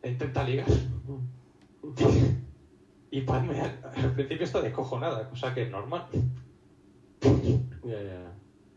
[0.03, 0.67] intenta ligar.
[3.13, 6.07] Y Padme al, al principio está descojonada, cosa que es normal.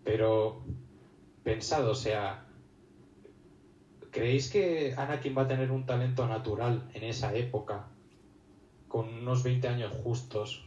[0.04, 0.62] Pero
[1.44, 2.46] pensado, o sea,
[4.12, 7.88] ¿creéis que Anakin va a tener un talento natural en esa época,
[8.90, 10.62] con unos 20 años justos,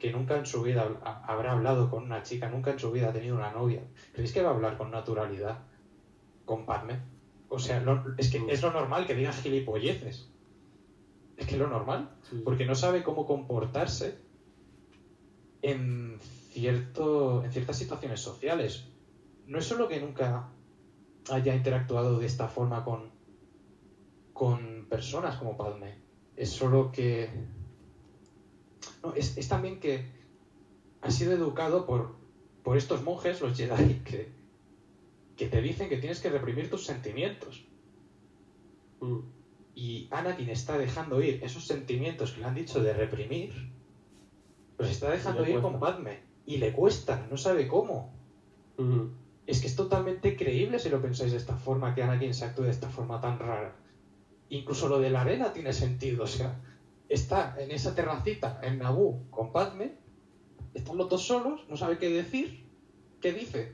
[0.00, 3.08] que nunca en su vida ha- habrá hablado con una chica, nunca en su vida
[3.08, 3.82] ha tenido una novia?
[4.12, 5.56] ¿Creéis que va a hablar con naturalidad
[6.46, 6.98] con Padme?
[7.48, 10.27] O sea, lo- es que es lo normal que digan gilipolleces.
[11.38, 14.18] Es que es lo normal Sí, porque no sabe cómo comportarse
[15.62, 16.18] en,
[16.52, 18.84] cierto, en ciertas situaciones sociales.
[19.46, 20.50] No es solo que nunca
[21.30, 23.10] haya interactuado de esta forma con,
[24.32, 25.96] con personas como Padme,
[26.36, 27.30] es solo que...
[29.02, 30.06] No, es, es también que
[31.00, 32.16] ha sido educado por,
[32.62, 34.28] por estos monjes, los Jedi, que,
[35.36, 37.64] que te dicen que tienes que reprimir tus sentimientos.
[39.00, 39.37] Mm.
[39.78, 43.70] Y Anakin está dejando ir esos sentimientos que le han dicho de reprimir,
[44.76, 45.78] los está dejando ir con.
[45.78, 46.18] Padme.
[46.46, 48.12] Y le cuesta, no sabe cómo.
[49.46, 52.64] Es que es totalmente creíble si lo pensáis de esta forma, que Anakin se actúe
[52.64, 53.76] de esta forma tan rara.
[54.48, 56.60] Incluso lo de la arena tiene sentido, o sea,
[57.08, 59.92] está en esa terracita en Naboo con Padme,
[60.74, 62.66] están los dos solos, no sabe qué decir,
[63.20, 63.70] ¿qué dice?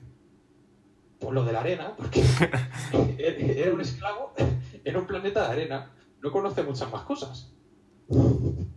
[1.19, 2.23] Pues lo de la arena, porque
[3.19, 4.35] era un esclavo
[4.91, 5.91] en un planeta de arena,
[6.23, 7.53] no conoce muchas más cosas.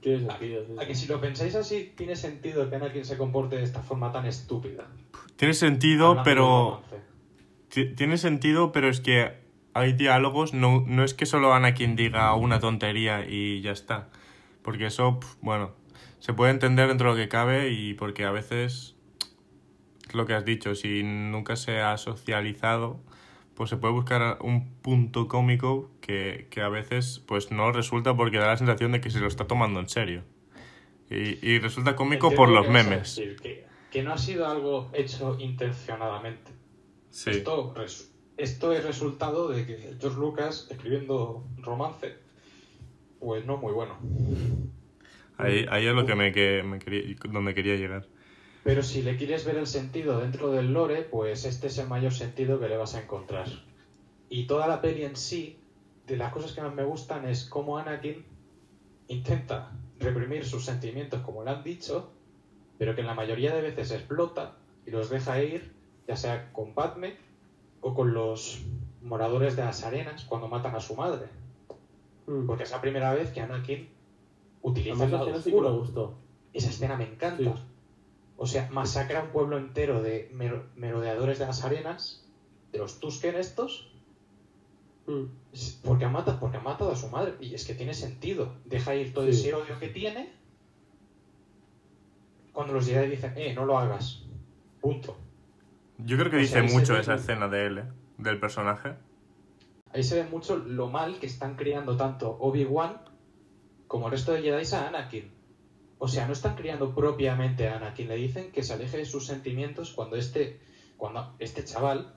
[0.00, 3.64] Tiene sentido, A que si lo pensáis así, tiene sentido que Anakin se comporte de
[3.64, 4.86] esta forma tan estúpida.
[5.36, 6.82] Tiene sentido, Hablando
[7.70, 7.94] pero...
[7.96, 9.34] Tiene sentido, pero es que
[9.74, 14.08] hay diálogos, no, no es que solo Anakin diga una tontería y ya está.
[14.62, 15.72] Porque eso, pf, bueno,
[16.20, 18.96] se puede entender dentro de lo que cabe y porque a veces,
[20.12, 23.00] lo que has dicho, si nunca se ha socializado,
[23.58, 28.38] pues se puede buscar un punto cómico que, que a veces pues no resulta porque
[28.38, 30.22] da la sensación de que se lo está tomando en serio.
[31.10, 33.16] Y, y resulta cómico por lo los que memes.
[33.16, 36.52] decir, que, que no ha sido algo hecho intencionadamente.
[37.10, 37.30] Sí.
[37.30, 37.74] Esto,
[38.36, 42.14] esto es resultado de que George Lucas, escribiendo romance,
[43.18, 43.98] pues no muy bueno.
[45.36, 48.06] Ahí, ahí es lo que me, que me quería, donde quería llegar.
[48.64, 52.12] Pero si le quieres ver el sentido dentro del lore, pues este es el mayor
[52.12, 53.46] sentido que le vas a encontrar.
[54.28, 55.58] Y toda la peli en sí,
[56.06, 58.24] de las cosas que más me gustan es cómo Anakin
[59.08, 62.10] intenta reprimir sus sentimientos, como le han dicho,
[62.78, 65.72] pero que en la mayoría de veces explota y los deja ir,
[66.06, 67.16] ya sea con Padme
[67.80, 68.62] o con los
[69.02, 71.28] moradores de las arenas cuando matan a su madre.
[72.26, 72.46] Mm.
[72.46, 73.88] Porque es la primera vez que Anakin
[74.62, 76.14] utiliza el lado oscuro.
[76.52, 77.56] Esa escena me encanta.
[77.56, 77.62] Sí.
[78.38, 82.24] O sea, masacra un pueblo entero de mer- merodeadores de las arenas,
[82.72, 83.92] de los Tusken estos,
[85.06, 85.24] Mm.
[85.84, 87.34] porque han, matado, porque han matado a su madre.
[87.40, 88.54] Y es que tiene sentido.
[88.66, 89.30] Deja ir todo Sí.
[89.30, 90.30] ese odio que tiene
[92.52, 94.22] cuando los Jedi dicen, eh, no lo hagas.
[94.80, 95.16] Punto.
[95.98, 97.84] Yo creo que O dice sea, mucho esa escena de él, ¿eh?
[98.18, 98.94] del personaje.
[99.92, 103.00] Ahí se ve mucho lo mal que están criando tanto Obi-Wan
[103.86, 105.30] como el resto de Jedi a Anakin.
[105.98, 109.26] O sea, no están criando propiamente a Anakin, le dicen que se aleje de sus
[109.26, 110.60] sentimientos cuando este,
[110.96, 112.14] cuando este chaval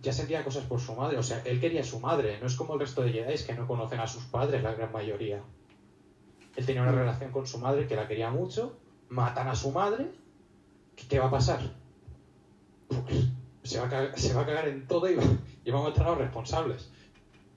[0.00, 1.18] ya sentía cosas por su madre.
[1.18, 3.54] O sea, él quería a su madre, no es como el resto de Jedi que
[3.54, 5.42] no conocen a sus padres, la gran mayoría.
[6.54, 10.10] Él tenía una relación con su madre que la quería mucho, matan a su madre,
[11.08, 11.60] ¿qué, va a pasar?
[12.88, 13.26] Pues,
[13.64, 15.24] se, va a cagar, se va a cagar en todo y va,
[15.64, 16.90] y va a matar a los responsables.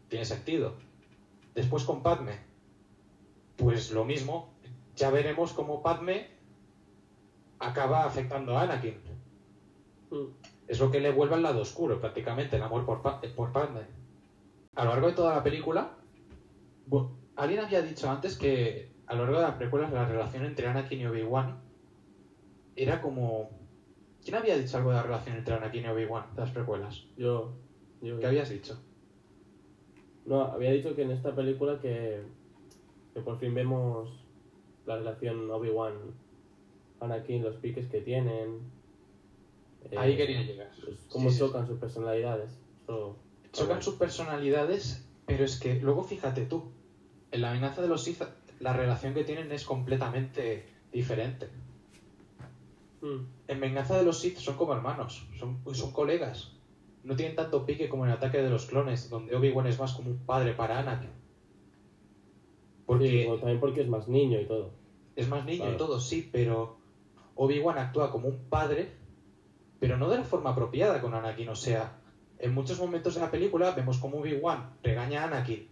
[0.09, 0.73] Tiene sentido.
[1.53, 2.39] Después con Padme,
[3.57, 4.53] pues lo mismo.
[4.99, 6.27] Ya veremos cómo Padme
[7.59, 8.95] acaba afectando a Anakin.
[10.11, 10.25] Mm.
[10.67, 13.81] Es lo que le vuelve al lado oscuro, prácticamente, el amor por, Pa- por Padme.
[14.75, 15.91] A lo largo de toda la película,
[17.37, 20.99] alguien había dicho antes que a lo largo de las precuelas la relación entre Anakin
[20.99, 21.59] y Obi-Wan
[22.75, 23.49] era como...
[24.21, 27.05] ¿Quién había dicho algo de la relación entre Anakin y Obi-Wan de las precuelas?
[27.17, 27.53] Yo,
[28.01, 28.77] yo ¿Qué habías dicho?
[30.25, 32.21] No, había dicho que en esta película que,
[33.13, 34.09] que por fin vemos
[34.89, 35.93] la relación Obi-Wan,
[36.99, 38.59] Anakin, los piques que tienen.
[39.91, 40.71] eh, Ahí quería llegar.
[40.83, 42.59] pues, cómo Sí, sí, chocan sus personalidades.
[43.53, 46.71] Chocan sus personalidades, pero es que luego fíjate tú,
[47.31, 48.23] en la amenaza de los Sith
[48.59, 51.47] la relación que tienen es completamente diferente.
[53.01, 56.51] Mm, En Venganza de los Sith son como hermanos, son, son colegas.
[57.03, 60.09] No tienen tanto pique como en Ataque de los Clones, donde Obi-Wan es más como
[60.09, 61.11] un padre para Anakin.
[62.85, 64.71] Porque sí, bueno, también porque es más niño y todo.
[65.19, 66.77] Es más niño y todo, sí, pero
[67.35, 68.95] Obi-Wan actúa como un padre,
[69.79, 71.49] pero no de la forma apropiada con Anakin.
[71.49, 71.99] O sea,
[72.37, 75.69] en muchos momentos de la película vemos como Obi-Wan regaña a Anakin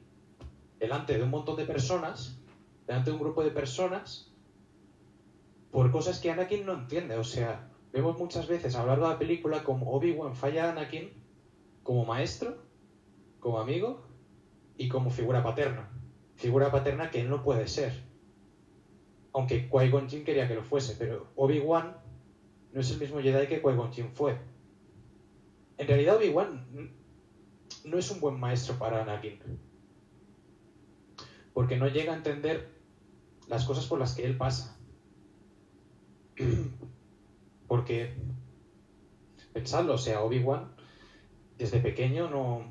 [0.79, 2.39] delante de un montón de personas,
[2.85, 4.31] delante de un grupo de personas,
[5.71, 7.17] por cosas que Anakin no entiende.
[7.17, 10.71] O sea, vemos muchas veces a lo largo de la película como Obi-Wan falla a
[10.71, 11.11] Anakin
[11.83, 12.57] como maestro,
[13.39, 14.05] como amigo
[14.77, 15.89] y como figura paterna.
[16.35, 18.06] Figura paterna que él no puede ser.
[19.37, 21.95] Aunque Qui-Gon Jinn quería que lo fuese, pero Obi-Wan
[22.73, 24.35] no es el mismo Jedi que Qui-Gon Jinn fue.
[25.77, 26.91] En realidad Obi-Wan
[27.85, 29.37] no es un buen maestro para Anakin.
[31.53, 32.67] Porque no llega a entender
[33.47, 34.75] las cosas por las que él pasa.
[37.67, 38.15] Porque,
[39.53, 40.71] pensadlo, o sea, Obi-Wan
[41.59, 42.65] desde pequeño no,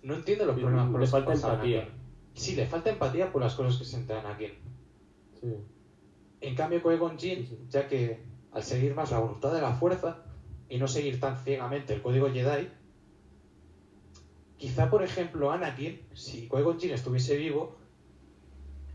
[0.00, 1.82] no entiende los problemas por Le los que falta pasa empatía.
[1.82, 2.00] Anakin.
[2.34, 4.52] Sí, le falta empatía por las cosas que siente Anakin.
[5.40, 5.56] Sí.
[6.42, 10.24] En cambio, Qui-Gon Jinn, ya que al seguir más la voluntad de la fuerza
[10.68, 12.68] y no seguir tan ciegamente el código Jedi,
[14.56, 17.76] quizá, por ejemplo, Anakin, si Qui-Gon Jinn estuviese vivo,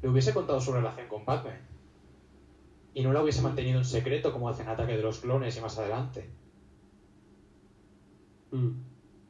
[0.01, 1.51] le hubiese contado su relación con Padme.
[2.93, 5.61] Y no la hubiese mantenido en secreto como hace en Ataque de los Clones y
[5.61, 6.29] más adelante.
[8.51, 8.71] Mm.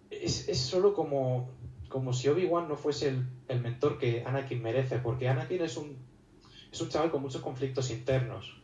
[0.09, 1.51] Es, es solo como,
[1.87, 6.06] como si Obi-Wan no fuese el, el mentor que Anakin merece, porque Anakin es un,
[6.77, 8.61] es un chaval con muchos conflictos internos.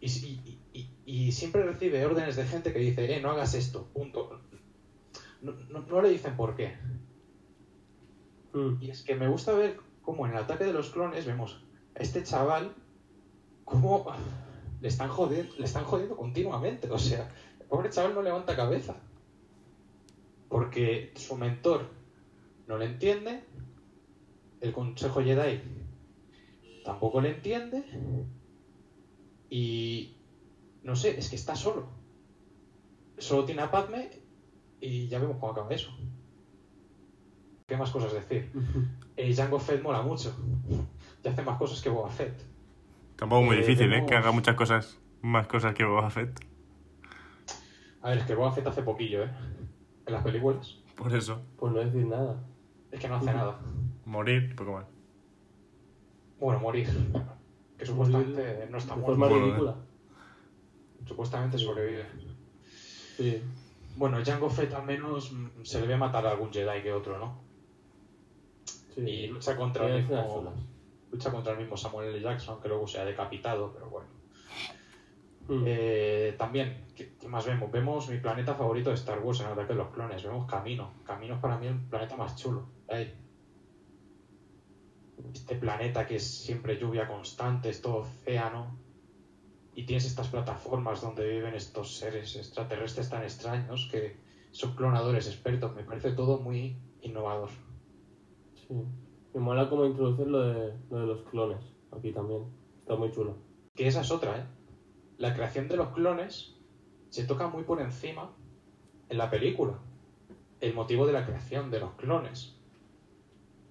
[0.00, 3.86] Y, y- y- y siempre recibe órdenes de gente que dice, eh, no hagas esto,
[3.92, 4.40] punto.
[5.42, 6.76] No, no- no le dicen por qué.
[8.52, 8.82] Mm.
[8.82, 11.62] Y es que me gusta ver cómo en el ataque de los clones vemos
[11.94, 12.74] a este chaval
[13.64, 14.06] cómo
[14.80, 16.90] le están jodiendo, le están jodiendo continuamente.
[16.90, 17.30] O sea,
[17.60, 18.96] el pobre chaval no levanta cabeza.
[20.48, 21.86] Porque su mentor
[22.66, 23.44] no le entiende,
[24.60, 25.60] el Consejo Jedi
[26.90, 27.84] tampoco le entiende,
[29.48, 30.16] y
[30.82, 31.86] no sé, es que está solo.
[33.16, 34.10] Solo tiene a Padme
[34.80, 35.96] y ya vemos cómo acaba eso.
[37.68, 38.50] ¿Qué más cosas decir?
[39.16, 40.34] Eh, Jango Fett mola mucho.
[41.22, 42.42] Y hace más cosas que Boba Fett.
[43.16, 44.04] Tampoco muy Eh, difícil, ¿eh?
[44.04, 46.40] Que haga muchas cosas, más cosas que Boba Fett.
[48.02, 49.30] A ver, es que Boba Fett hace poquillo, ¿eh?
[50.06, 50.78] En las películas.
[50.96, 51.40] Por eso.
[51.56, 52.42] Pues no decir nada.
[52.90, 53.60] Es que no hace nada.
[54.06, 54.86] Morir, poco más.
[56.40, 56.88] Bueno, morir.
[57.78, 59.18] Que supuestamente no está De muerto.
[59.18, 59.74] forma Bueno, ridícula.
[61.06, 62.04] Supuestamente sobrevive.
[63.16, 63.42] Sí.
[63.96, 67.40] Bueno, Jango Fett al menos se le ve matar a algún Jedi que otro, ¿no?
[68.94, 69.00] sí.
[69.02, 70.54] Y lucha contra el mismo,
[71.10, 72.20] lucha contra el mismo Samuel L.
[72.20, 74.06] Jackson, que luego se ha decapitado, pero bueno.
[75.48, 75.64] Mm.
[75.66, 77.70] Eh, también, ¿qué, qué más vemos?
[77.72, 80.22] Vemos mi planeta favorito de Star Wars en Ataque de los Clones.
[80.22, 80.92] Vemos Camino.
[81.04, 82.66] Camino es para mí el planeta más chulo.
[82.88, 83.12] Ahí.
[85.32, 88.78] Este planeta que es siempre lluvia constante, es todo océano.
[89.74, 94.16] Y tienes estas plataformas donde viven estos seres extraterrestres tan extraños que
[94.50, 95.74] son clonadores expertos.
[95.74, 97.50] Me parece todo muy innovador.
[98.54, 98.74] Sí.
[99.34, 102.44] Me mola cómo introducir lo de, lo de los clones aquí también.
[102.80, 103.36] Está muy chulo.
[103.74, 104.44] Que esa es otra, ¿eh?
[105.18, 106.56] La creación de los clones
[107.10, 108.34] se toca muy por encima
[109.08, 109.78] en la película.
[110.60, 112.59] El motivo de la creación de los clones.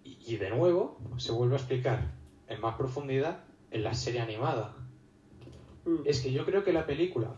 [0.09, 2.11] Y, y de nuevo se vuelve a explicar
[2.47, 4.75] en más profundidad en la serie animada.
[6.05, 7.35] Es que yo creo que la película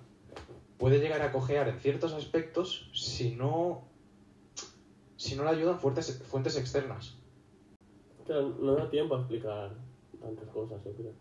[0.78, 3.88] puede llegar a cojear en ciertos aspectos si no
[5.16, 7.16] si no le ayudan fuentes, fuentes externas.
[8.26, 9.72] Claro, no da tiempo a explicar
[10.20, 11.14] tantas cosas, yo creo.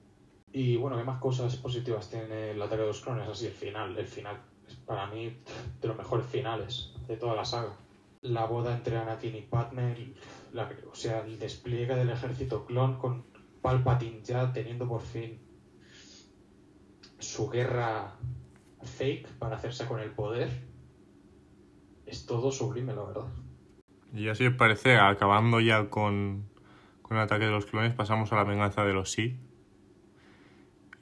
[0.52, 3.28] Y bueno, ¿qué más cosas positivas tiene el ataque de los clones?
[3.28, 3.98] Así, el final.
[3.98, 5.36] El final es para mí
[5.80, 7.76] de los mejores finales de toda la saga.
[8.22, 10.14] La boda entre Anakin y Padme,
[10.52, 13.24] la- o sea, el despliegue del ejército clon con
[13.62, 15.40] Palpatine ya teniendo por fin
[17.18, 18.16] su guerra
[18.82, 20.48] fake para hacerse con el poder.
[22.06, 23.26] Es todo sublime, la verdad.
[24.12, 26.48] Y así os parece, acabando ya con,
[27.02, 29.36] con el ataque de los clones, pasamos a la venganza de los sí.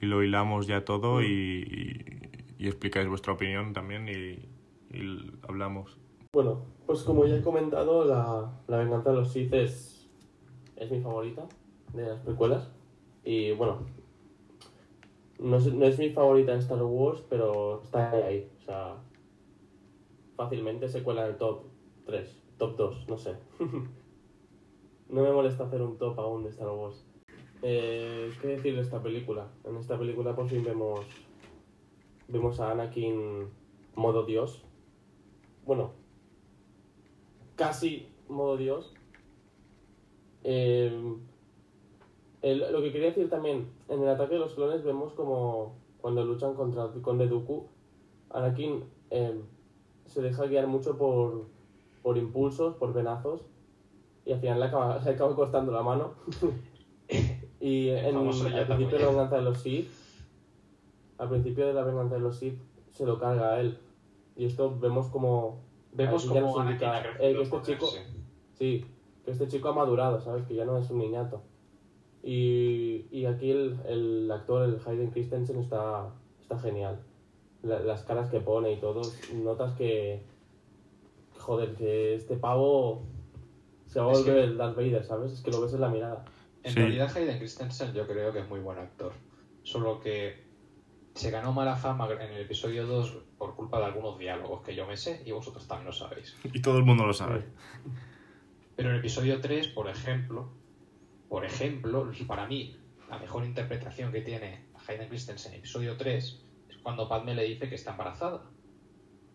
[0.01, 4.49] Y lo hilamos ya todo y, y, y explicáis vuestra opinión también y,
[4.95, 5.97] y hablamos.
[6.33, 10.09] Bueno, pues como ya he comentado, la, la venganza de los Sith es,
[10.89, 11.45] mi favorita
[11.93, 12.67] de las precuelas.
[13.23, 13.85] Y bueno,
[15.37, 18.49] no es, no es mi favorita en Star Wars, pero está ahí.
[18.57, 18.95] O sea,
[20.35, 21.65] fácilmente se cuela en el top
[22.07, 23.35] 3, top 2, no sé.
[25.09, 27.05] no me molesta hacer un top aún de Star Wars.
[27.61, 29.47] Eh, ¿Qué decir de esta película?
[29.63, 31.01] En esta película por fin vemos,
[32.27, 33.47] vemos a Anakin
[33.93, 34.65] modo Dios.
[35.67, 35.98] Bueno,
[37.59, 38.93] casi modo Dios.
[40.43, 41.15] Eh,
[42.41, 46.23] el- lo que quería decir también, en el ataque de los clones vemos como cuando
[46.23, 47.67] luchan contra el Conde Dooku,
[48.29, 49.41] Anakin eh,
[50.05, 51.47] se deja guiar mucho por,
[52.01, 53.41] por impulsos, por venazos,
[54.25, 56.13] y al final le acaba, le acaba costando la mano.
[57.59, 58.15] y en,
[58.59, 59.89] al principio de la venganza de los Sith,
[61.17, 62.57] al principio de la venganza de los Sith,
[62.91, 63.77] se lo carga a él.
[64.37, 65.67] Y esto vemos como...
[65.93, 66.87] Vemos como Anakin
[67.19, 67.97] eh, que este chico, sí.
[68.53, 68.85] Sí,
[69.25, 70.45] que este chico ha madurado, ¿sabes?
[70.45, 71.41] Que ya no es un niñato.
[72.23, 76.09] Y, y aquí el, el actor, el Hayden Christensen, está,
[76.41, 76.99] está genial.
[77.63, 79.01] La- las caras que pone y todo,
[79.33, 80.21] notas que.
[81.37, 83.03] Joder, que este pavo
[83.87, 85.31] se va a Es volver que- el Darth Vader, ¿sabes?
[85.31, 86.25] Es que lo ves en la mirada.
[86.63, 86.79] En Sí.
[86.79, 89.13] realidad Hayden Christensen yo creo que es muy buen actor.
[89.63, 90.35] Solo que
[91.19, 94.87] se ganó mala fama en el episodio 2 por culpa de algunos diálogos que yo
[94.87, 96.33] me sé y vosotros también lo sabéis.
[96.45, 97.43] Y todo el mundo lo sabe.
[98.77, 100.49] Pero en el episodio 3, por ejemplo,
[101.27, 106.45] por ejemplo, para mí, la mejor interpretación que tiene Hayden Christensen en el episodio 3
[106.69, 108.49] es cuando Padme le dice que está embarazada.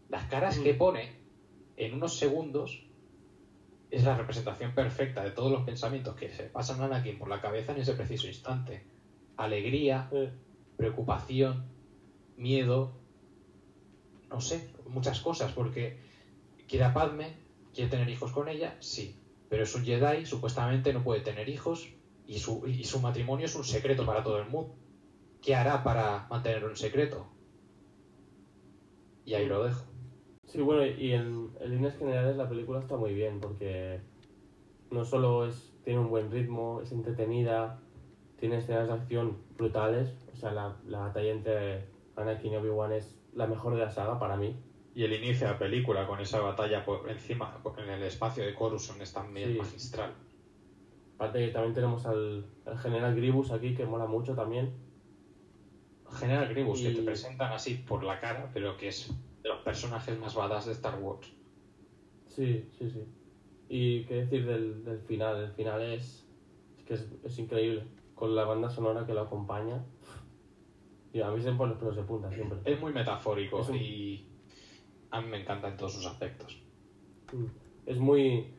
[0.09, 1.20] Las caras que pone
[1.76, 2.87] en unos segundos
[3.91, 7.43] es la representación perfecta de todos los pensamientos que se pasan a Anakin por la
[7.43, 8.87] cabeza en ese preciso instante.
[9.37, 10.09] Alegría,
[10.78, 11.74] preocupación,
[12.37, 12.93] miedo,
[14.30, 15.99] no sé, muchas cosas, porque
[16.68, 17.37] quiere a Padme,
[17.72, 19.16] quiere tener hijos con ella, sí,
[19.49, 21.95] pero es un Jedi, supuestamente no puede tener hijos
[22.26, 24.74] y su, y su matrimonio es un secreto para todo el mundo.
[25.43, 27.26] ¿Qué hará para mantenerlo en secreto?
[29.24, 29.85] Y ahí lo dejo.
[30.47, 34.01] Sí, bueno, y en, líneas generales la película está muy bien porque
[34.91, 37.80] no solo es tiene un buen ritmo, es entretenida,
[38.39, 43.47] tiene escenas de acción brutales, o sea, la, la batalla entre Anakin Obi-Wan es la
[43.47, 44.57] mejor de la saga para mí.
[44.95, 48.55] Y el inicio de la película con esa batalla por encima, en el espacio de
[48.55, 49.59] Coruscant es también Sí.
[49.59, 50.15] magistral.
[51.17, 54.73] Aparte que también tenemos al, al general Gribus aquí, que mola mucho también.
[56.11, 59.09] General Grievous, que te presentan así por la cara, pero que es
[59.43, 61.33] de los personajes más badass de Star Wars.
[62.27, 63.05] Sí, sí, sí.
[63.69, 66.27] Y qué decir del, del final, el final es,
[66.79, 67.85] es que es, es increíble,
[68.15, 69.83] con la banda sonora que lo acompaña.
[71.15, 72.59] Y a mí se me ponen los pelos de punta siempre.
[72.65, 74.27] Es muy metafórico Es un- y
[75.12, 76.61] a mí me encanta en todos sus aspectos.
[77.33, 77.45] Mm.
[77.87, 78.53] Es muy.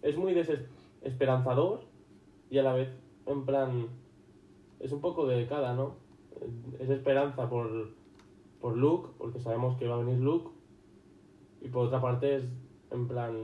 [0.00, 1.84] Es muy desesperanzador
[2.50, 2.88] y a la vez,
[3.26, 3.88] en plan.
[4.80, 5.96] Es un poco de cada, ¿no?
[6.80, 7.90] Es esperanza por,
[8.58, 10.50] por Luke, porque sabemos que va a venir Luke.
[11.60, 12.44] Y por otra parte, es
[12.90, 13.36] en plan.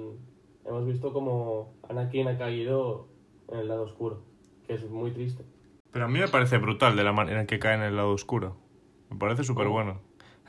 [0.64, 3.09] Hemos visto como Anakin ha caído
[3.49, 4.22] en el lado oscuro,
[4.66, 5.44] que es muy triste.
[5.93, 8.11] Pero a mí me parece brutal de la manera en que cae en el lado
[8.12, 8.57] oscuro.
[9.11, 10.01] Me parece súper bueno.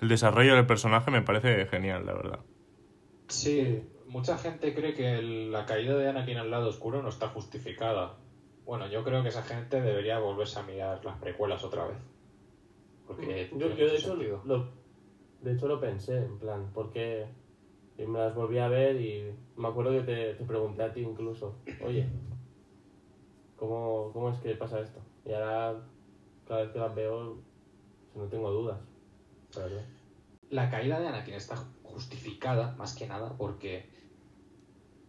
[0.02, 2.40] El desarrollo del personaje me parece genial, la verdad.
[3.30, 7.30] Sí, mucha gente cree que el- la caída de Anakin al lado oscuro no está
[7.30, 8.18] justificada.
[8.66, 11.98] Bueno, yo creo que esa gente debería volverse a mirar las precuelas otra vez.
[13.08, 14.68] Porque Yo, yo de, hecho, lo,
[15.42, 17.28] de hecho lo pensé, en plan, porque
[17.98, 21.02] y me las volví a ver y me acuerdo que te, te pregunté a ti
[21.02, 22.08] incluso, oye,
[23.56, 25.00] ¿cómo, ¿cómo es que pasa esto?
[25.30, 25.80] Y ahora,
[26.48, 27.38] cada vez que las veo,
[28.16, 28.80] no tengo dudas,
[30.50, 33.88] la caída de Anakin está justificada, más que nada, porque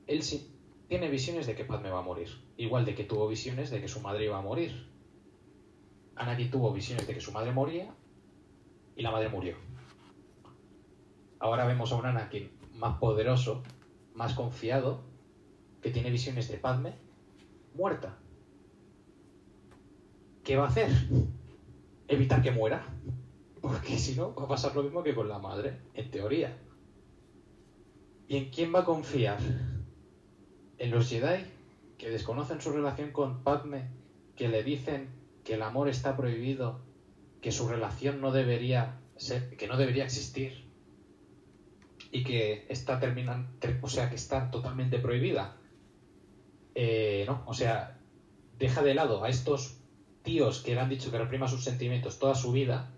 [0.07, 0.55] él sí
[0.89, 2.29] tiene visiones de que Padme va a morir.
[2.59, 4.91] Igual de que tuvo visiones de que su madre iba a morir.
[6.17, 7.91] Anakin tuvo visiones de que su madre moría
[8.97, 9.57] y la madre murió.
[11.39, 13.63] Ahora vemos a un Anakin más poderoso,
[14.13, 15.01] más confiado,
[15.81, 16.93] que tiene visiones de Padme
[17.75, 18.19] muerta.
[20.45, 20.91] ¿Qué va a hacer?
[22.09, 22.85] Evitar que muera.
[23.61, 26.57] Porque si no, va a pasar lo mismo que con la madre, en teoría.
[28.27, 29.39] ¿Y en quién va a confiar?
[30.79, 31.45] ¿En los Jedi?
[31.99, 33.89] Que desconocen su relación con Padme,
[34.37, 35.09] que le dicen
[35.45, 36.81] que el amor está prohibido,
[37.43, 40.65] que su relación no debería ser, que no debería existir
[42.13, 43.49] y que está terminan,
[43.83, 45.57] o sea, que está totalmente prohibida.
[46.75, 47.99] Eh, no, o sea,
[48.59, 49.80] deja de lado a estos
[50.23, 52.91] tíos que le han dicho que reprima sus sentimientos toda su vida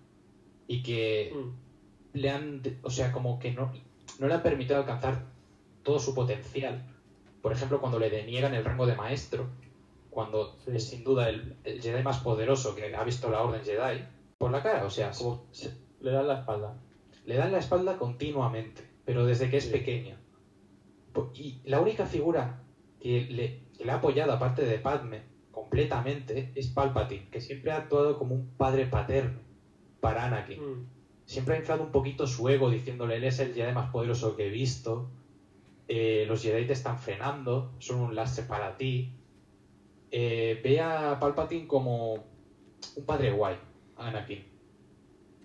[0.67, 2.19] y que Mm.
[2.19, 3.73] le han, o sea, como que no,
[4.19, 5.25] no le han permitido alcanzar
[5.83, 6.83] todo su potencial.
[7.41, 9.49] Por ejemplo, cuando le deniegan el rango de maestro,
[10.11, 10.73] cuando Sí.
[10.75, 14.05] es sin duda el, el Jedi más poderoso que ha visto la Orden Jedi,
[14.39, 16.77] por la cara, o sea, como se- Le dan la espalda.
[17.25, 19.71] le dan la espalda continuamente, pero desde que es Sí.
[19.71, 20.17] pequeño.
[21.35, 22.63] Y la única figura
[23.01, 25.23] que le, que le ha apoyado, aparte de Padme,
[25.73, 29.41] completamente, es Palpatine, que siempre ha actuado como un padre paterno
[30.01, 30.61] para Anakin.
[30.61, 30.87] Mm.
[31.25, 34.49] siempre ha inflado un poquito su ego diciéndole él es el Jedi más poderoso que
[34.49, 35.09] he visto.
[35.89, 39.15] Eh, los Jedi te están frenando son un lastre para ti
[40.11, 42.15] eh, ve a Palpatine como
[42.97, 43.57] un padre guay
[43.97, 44.45] Anakin.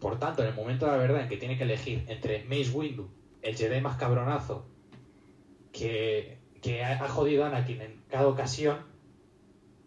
[0.01, 2.71] Por tanto, en el momento de la verdad en que tiene que elegir entre Mace
[2.71, 3.07] Windu,
[3.41, 4.65] el Jedi más cabronazo,
[5.71, 8.86] que, que ha, ha jodido a Anakin en cada ocasión,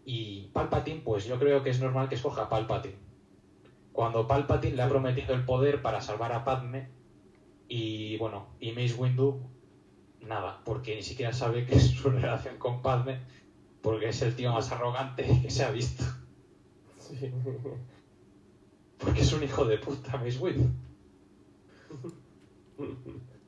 [0.05, 2.95] y Palpatine, pues yo creo que es normal que escoja a Palpatine.
[3.91, 6.89] Cuando Palpatine le ha prometido el poder para salvar a Padme,
[7.67, 9.41] y bueno, y Mace Windu,
[10.21, 13.21] nada, porque ni siquiera sabe qué es su relación con Padme,
[13.81, 16.03] porque es el tío más arrogante que se ha visto.
[16.97, 17.31] Sí.
[18.97, 20.69] Porque es un hijo de puta, Mace Windu.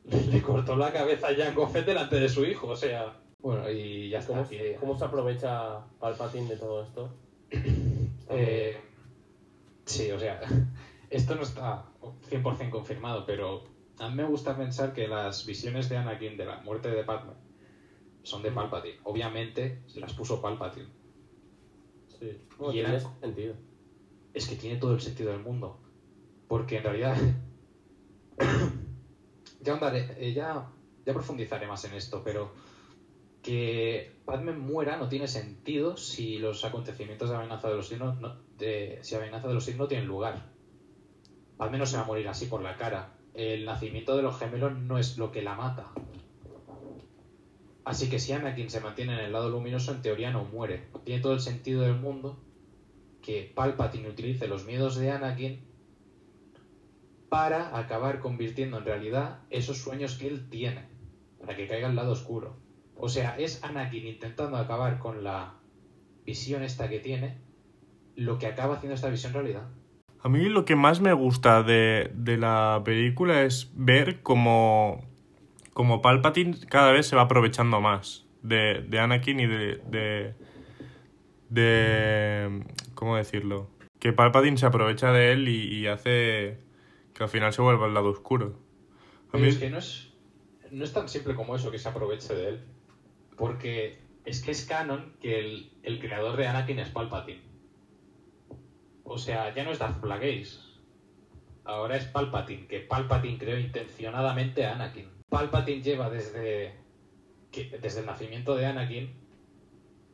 [0.05, 3.22] Le, le cortó la cabeza a Jango Fett delante de su hijo, o sea...
[3.43, 4.33] Bueno, y ya está.
[4.33, 7.13] ¿Cómo, que- cómo se aprovecha Palpatine de todo esto?
[8.29, 8.77] Eh,
[9.85, 10.39] sí, o sea,
[11.09, 11.85] esto no está
[12.29, 13.65] 100% confirmado, pero
[13.99, 17.33] a mí me gusta pensar que las visiones de Anakin de la muerte de Padme
[18.23, 18.99] son de Palpatine.
[19.03, 20.87] Obviamente se las puso Palpatine.
[22.19, 22.37] Sí.
[22.57, 23.55] Bueno, Y era- tiene sentido.
[24.33, 25.77] Es que tiene todo el sentido del mundo.
[26.47, 27.17] Porque en realidad...
[29.61, 30.71] ya, ahondaré- eh, ya,
[31.05, 32.51] ya profundizaré más en esto, pero
[33.43, 38.37] que Padme muera no tiene sentido si los acontecimientos de amenaza de los signos no,
[38.57, 39.01] de,
[39.43, 40.45] los no tienen lugar.
[41.57, 43.17] Padme no se va a morir así por la cara.
[43.33, 45.91] El nacimiento de los gemelos no es lo que la mata.
[47.83, 50.87] Así que si Anakin se mantiene en el lado luminoso, en teoría no muere.
[51.03, 52.39] Tiene todo el sentido del mundo
[53.21, 55.65] que Palpatine utilice los miedos de Anakin
[57.27, 60.85] para acabar convirtiendo en realidad esos sueños que él tiene,
[61.41, 62.62] para que caiga al lado oscuro.
[62.95, 65.55] O sea, es Anakin intentando acabar con la
[66.25, 67.37] visión esta que tiene,
[68.15, 69.67] lo que acaba haciendo esta visión realidad.
[70.21, 75.03] A mí lo que más me gusta de, de la película es ver cómo,
[75.73, 80.33] cómo Palpatine cada vez se va aprovechando más de, de Anakin y de, de,
[81.49, 82.63] de...
[82.95, 83.69] ¿Cómo decirlo?
[83.99, 86.57] Que Palpatine se aprovecha de él y, y hace
[87.13, 88.59] que al final se vuelva al lado oscuro.
[89.27, 90.13] A Pero mí- es que no es,
[90.71, 92.61] no es tan simple como eso que se aproveche de él.
[93.37, 97.41] Porque es que es canon que el, el creador de Anakin es Palpatine.
[99.03, 100.59] O sea, ya no es Darth Plagueis.
[101.65, 105.09] Ahora es Palpatine, que Palpatine creó intencionadamente a Anakin.
[105.29, 106.75] Palpatine lleva desde,
[107.51, 109.13] que, desde el nacimiento de Anakin,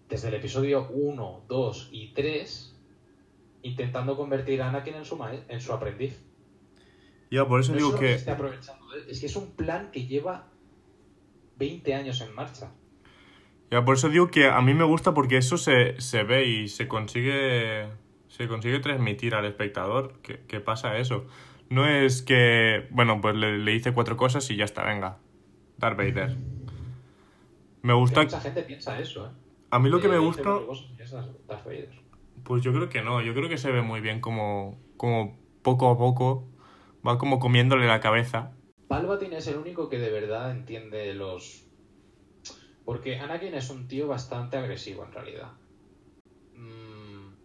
[0.07, 2.79] desde el episodio 1, 2 y 3,
[3.63, 5.17] intentando convertir a Anakin en su,
[5.47, 6.23] en su aprendiz.
[7.31, 8.13] Ya, por eso No digo que...
[8.13, 10.47] esté aprovechando es que es un plan que lleva
[11.57, 12.71] 20 años en marcha.
[13.71, 16.67] Ya, por eso digo que a mí me gusta porque eso se, se ve y
[16.69, 17.87] se consigue,
[18.27, 21.25] se consigue transmitir al espectador que, que pasa eso.
[21.69, 25.19] No es que, bueno, pues le, le hice cuatro cosas y ya está, venga.
[25.77, 26.35] Darth Vader.
[27.83, 28.23] Me Que gusta...
[28.23, 29.29] mucha gente piensa eso, ¿eh?
[29.71, 30.49] A mí lo que me gusta...
[30.49, 31.91] "Bueno, vos es Darth Vader".
[32.43, 35.91] Pues yo creo que no, yo creo que se ve muy bien como, como poco
[35.91, 36.47] a poco
[37.07, 38.51] va como comiéndole la cabeza.
[38.87, 41.68] Palpatine es el único que de verdad entiende los...
[42.89, 45.51] Porque Anakin es un tío bastante agresivo en realidad.
[46.55, 47.35] Mm,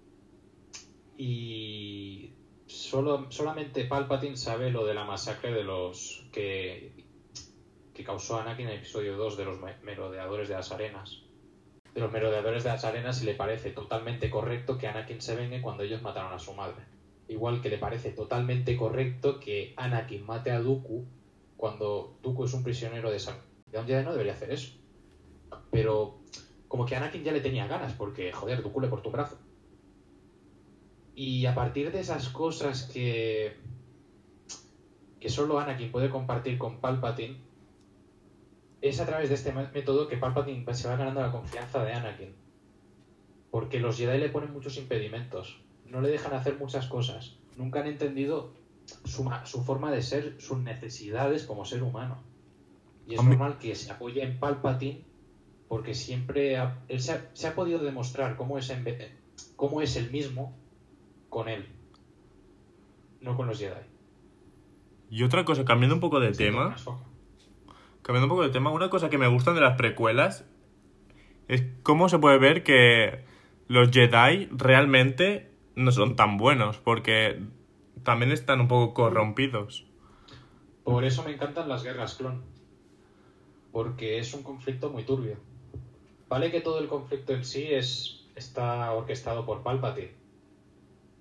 [1.19, 2.31] Y
[2.67, 6.95] solo, solamente Palpatine sabe lo de la masacre de los que,
[7.93, 11.21] que causó Anakin en el episodio 2 de los me- merodeadores de las arenas.
[11.95, 15.61] De los merodeadores de las arenas y le parece totalmente correcto que Anakin se vengue
[15.61, 16.87] cuando ellos mataron a su madre.
[17.29, 21.05] Igual que le parece totalmente correcto que Anakin mate a Dooku
[21.59, 23.37] cuando Dooku es un prisionero de San...
[23.71, 24.84] De un no debería hacer eso.
[25.75, 26.21] Pero
[26.69, 29.39] como que Anakin ya le tenía ganas porque, joder, Dooku le cortó un brazo.
[31.17, 33.57] Y a partir de esas cosas que
[35.19, 37.39] que solo Anakin puede compartir con Palpatine,
[38.83, 42.35] es a través de este método que Palpatine se va ganando la confianza de Anakin.
[43.51, 47.87] Porque los Jedi le ponen muchos impedimentos, no le dejan hacer muchas cosas, nunca han
[47.89, 48.53] entendido
[49.05, 52.23] su, su forma de ser, sus necesidades como ser humano.
[53.09, 55.05] Y es normal que se apoye en Palpatine
[55.69, 58.85] porque siempre ha- él se, ha, se ha podido demostrar cómo es, en
[59.57, 60.57] cómo es el mismo
[61.29, 61.67] con él,
[63.21, 63.81] no con los Jedi.
[65.11, 66.77] Y otra cosa, cambiando un poco de tema,
[68.03, 70.45] cambiando un poco de tema, una cosa que me gustan de las precuelas
[71.49, 73.25] es cómo se puede ver que
[73.69, 77.43] los Jedi realmente no son tan buenos, porque
[78.03, 79.87] también están un poco corrompidos.
[80.85, 82.43] Por eso me encantan las guerras clon.
[83.73, 85.37] Porque es un conflicto muy turbio.
[86.29, 90.13] Vale que todo el conflicto en sí es, está orquestado por Palpatine.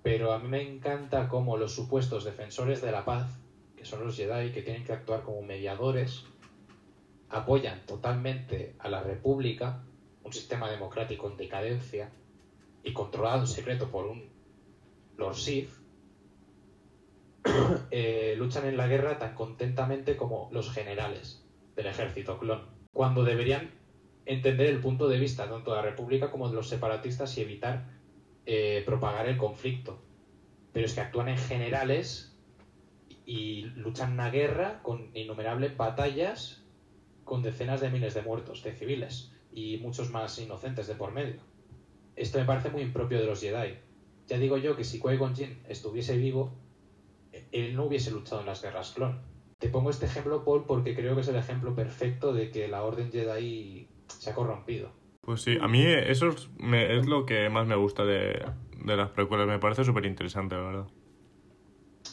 [0.02, 3.38] Pero a mí me encanta cómo los supuestos defensores de la paz,
[3.76, 6.24] que son los Jedi, que tienen que actuar como mediadores,
[7.28, 9.82] apoyan totalmente a la República,
[10.22, 12.10] un sistema democrático en decadencia
[12.82, 14.28] y controlado en secreto por un
[15.16, 15.70] Lord Sith,
[17.90, 21.44] eh, luchan en la guerra tan contentamente como los generales
[21.76, 23.70] del ejército clon, cuando deberían
[24.26, 27.86] entender el punto de vista tanto de la República como de los separatistas y evitar
[28.46, 29.98] eh, propagar el conflicto.
[30.72, 32.36] Pero es que actúan en generales
[33.26, 36.64] y luchan una guerra con innumerables batallas
[37.24, 41.40] con decenas de miles de muertos de civiles y muchos más inocentes de por medio.
[42.16, 43.78] Esto me parece muy impropio de los Jedi.
[44.26, 45.34] Ya digo yo que si Qui-Gon
[45.68, 46.52] estuviese vivo,
[47.52, 49.20] él no hubiese luchado en las guerras clon.
[49.58, 52.82] Te pongo este ejemplo, Paul, porque creo que es el ejemplo perfecto de que la
[52.84, 54.90] Orden Jedi se ha corrompido.
[55.20, 58.44] Pues sí, a mí eso es, me- es lo que más me gusta de,
[58.84, 59.46] de las precuelas.
[59.46, 60.86] Me parece súper interesante, la verdad.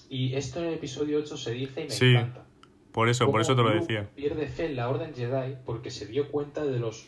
[0.10, 2.46] Y esto en el episodio 8 se dice y me Sí, encanta.
[2.92, 4.10] Por eso, por eso te lo decía.
[4.16, 7.08] Pierde fe en la Orden Jedi porque se dio cuenta de los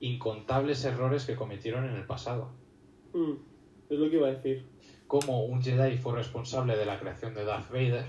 [0.00, 2.50] incontables errores que cometieron en el pasado.
[3.14, 3.32] Mm,
[3.90, 4.66] es lo que iba a decir.
[5.06, 8.04] Cómo un Jedi fue responsable de la creación de Darth Vader.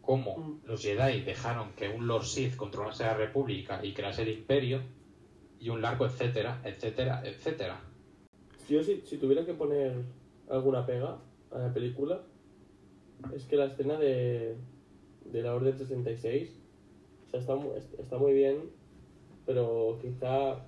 [0.00, 0.66] Cómo Mm.
[0.66, 4.80] los Jedi dejaron que un Lord Sith controlase la República y crease el Imperio.
[5.58, 7.80] Y un largo etcétera, etcétera, etcétera.
[8.66, 9.92] Si yo si, si tuviera que poner
[10.48, 11.18] alguna pega
[11.50, 12.22] a la película,
[13.34, 14.56] es que la escena de,
[15.26, 16.60] de la Orden 66
[17.26, 17.58] o sea, está,
[18.02, 18.70] está muy bien,
[19.44, 20.64] pero quizá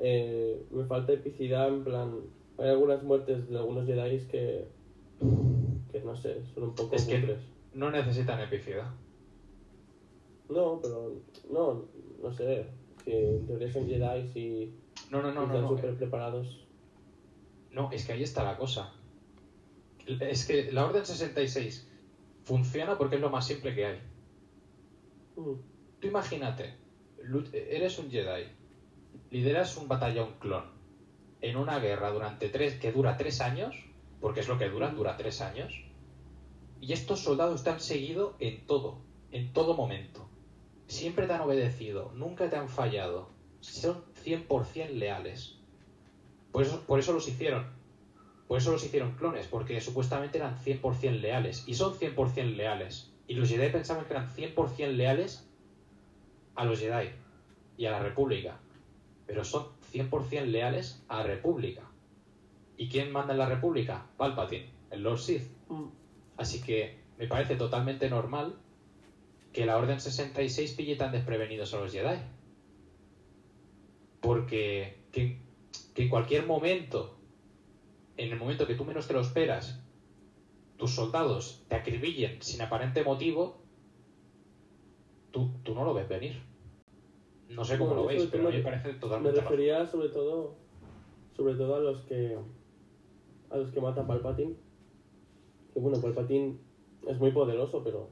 [0.00, 2.14] eh, me falta epicidad en plan...
[2.58, 4.68] Hay algunas muertes de algunos Jedi que,
[5.90, 7.36] que no sé, son un poco Es que-.
[7.74, 8.90] No necesitan epicidad.
[10.48, 11.84] No, pero no,
[12.22, 12.66] no sé.
[13.04, 14.74] Si en teoría son Jedi y
[15.10, 15.46] No, no, no, no.
[15.46, 15.68] están no.
[15.68, 16.66] súper preparados.
[17.70, 18.92] No, es que ahí está la cosa.
[20.06, 21.88] Es que la Orden 66
[22.44, 24.00] funciona porque es lo más simple que hay.
[25.36, 25.52] Mm,
[26.00, 26.74] Tú imagínate,
[27.52, 28.44] eres un Jedi,
[29.30, 30.64] lideras un batallón clon
[31.40, 33.76] en una guerra durante tres, que dura tres años,
[34.20, 35.72] porque es lo que dura, dura tres años,
[36.82, 38.98] y estos soldados te han seguido en todo,
[39.30, 40.28] en todo momento.
[40.88, 43.30] Siempre te han obedecido, nunca te han fallado,
[43.60, 45.58] son 100% leales.
[46.50, 47.66] Por eso, por eso los hicieron.
[48.48, 51.62] Por eso los hicieron clones, porque supuestamente eran 100% leales.
[51.68, 53.12] Y son 100% leales.
[53.28, 55.48] Y los Jedi pensaban que eran 100% leales
[56.56, 57.10] a los Jedi
[57.76, 58.58] y a la República.
[59.28, 61.82] Pero son 100% leales a la República.
[62.76, 64.04] ¿Y quién manda en la República?
[64.16, 65.48] Palpatine, el Lord Sith.
[65.68, 66.01] mm.
[66.42, 68.56] Así que me parece totalmente normal
[69.52, 72.18] que la Orden 66 pille tan desprevenidos a los Jedi.
[74.20, 75.38] Porque que,
[75.94, 77.14] que en cualquier momento,
[78.16, 79.78] en el momento que tú menos te lo esperas,
[80.78, 83.62] tus soldados te acribillen sin aparente motivo,
[85.30, 86.42] tú, tú no lo ves venir.
[87.50, 89.86] No sé cómo No, lo veis, pero a mí me- me parece Me totalmente refería
[89.86, 90.56] sobre todo
[91.36, 92.36] sobre todo a los que
[93.50, 94.56] a los que mata Palpatine.
[95.72, 96.56] Que bueno, Palpatine
[97.08, 98.08] es muy poderoso, pero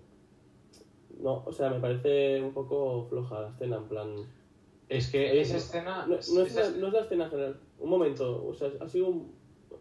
[1.23, 4.15] no, o sea, me parece un poco floja la escena, en plan.
[4.89, 6.07] Es que esa no- escena...
[6.07, 7.61] No, no es, esa- la, no es la escena general.
[7.79, 9.33] Un momento, o sea, ha sido un,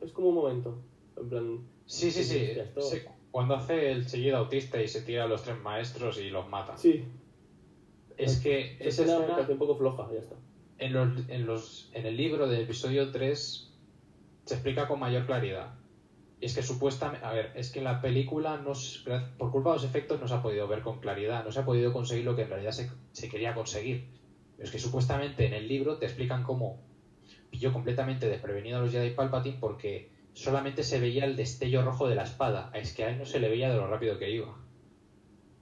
[0.02, 0.78] es como un momento,
[1.18, 1.60] en plan.
[1.86, 2.58] Sí, sí, sí.
[3.32, 6.78] Cuando hace el chillido autista y se tira a los tres maestros y los mata.
[6.78, 7.04] Sí,
[8.18, 10.36] Es que esa esa escena me escena, parece un poco floja, ya está.
[10.80, 13.72] en, los, en, los, en el libro del episodio 3
[14.46, 15.74] se explica con mayor claridad.
[16.42, 19.00] Y es que supuestamente, a ver, es que en la película no se-
[19.38, 21.66] por culpa de los efectos no se ha podido ver con claridad, no se ha
[21.66, 24.02] podido conseguir lo que en realidad se, se quería conseguir.
[24.56, 26.78] Pero es que supuestamente en el libro te explican cómo
[27.50, 32.16] pilló completamente desprevenido a los Jedi Palpatine porque solamente se veía el destello rojo de
[32.16, 32.70] la espada.
[32.74, 34.56] Es que a él no se le veía de lo rápido que iba.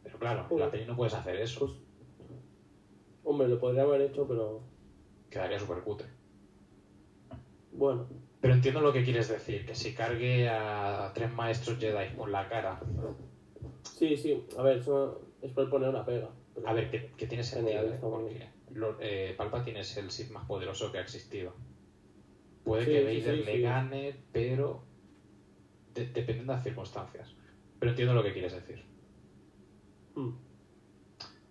[0.04, 0.70] Pero claro, en la Joder.
[0.70, 1.60] peli no puedes hacer eso.
[1.60, 1.72] Pues,
[3.24, 4.62] hombre, lo podría haber hecho, pero
[5.30, 6.08] Quedaría súper cutre.
[7.72, 8.06] bueno.
[8.42, 12.48] Pero entiendo lo que quieres decir, que si cargue a tres maestros Jedi por la
[12.48, 12.80] cara.
[13.84, 16.30] Sí, sí, a ver, eso es por poner una pega.
[16.66, 17.98] A ver, que, que tiene sentido, ¿eh?
[18.00, 18.48] porque
[19.00, 21.54] eh, Palpatine es el Sith más poderoso que ha existido.
[22.64, 24.84] Puede Sí, que Vader sí, le gane, pero
[25.96, 27.34] de- dependiendo de las circunstancias.
[27.80, 28.84] Pero entiendo lo que quieres decir.
[30.16, 30.30] Mm.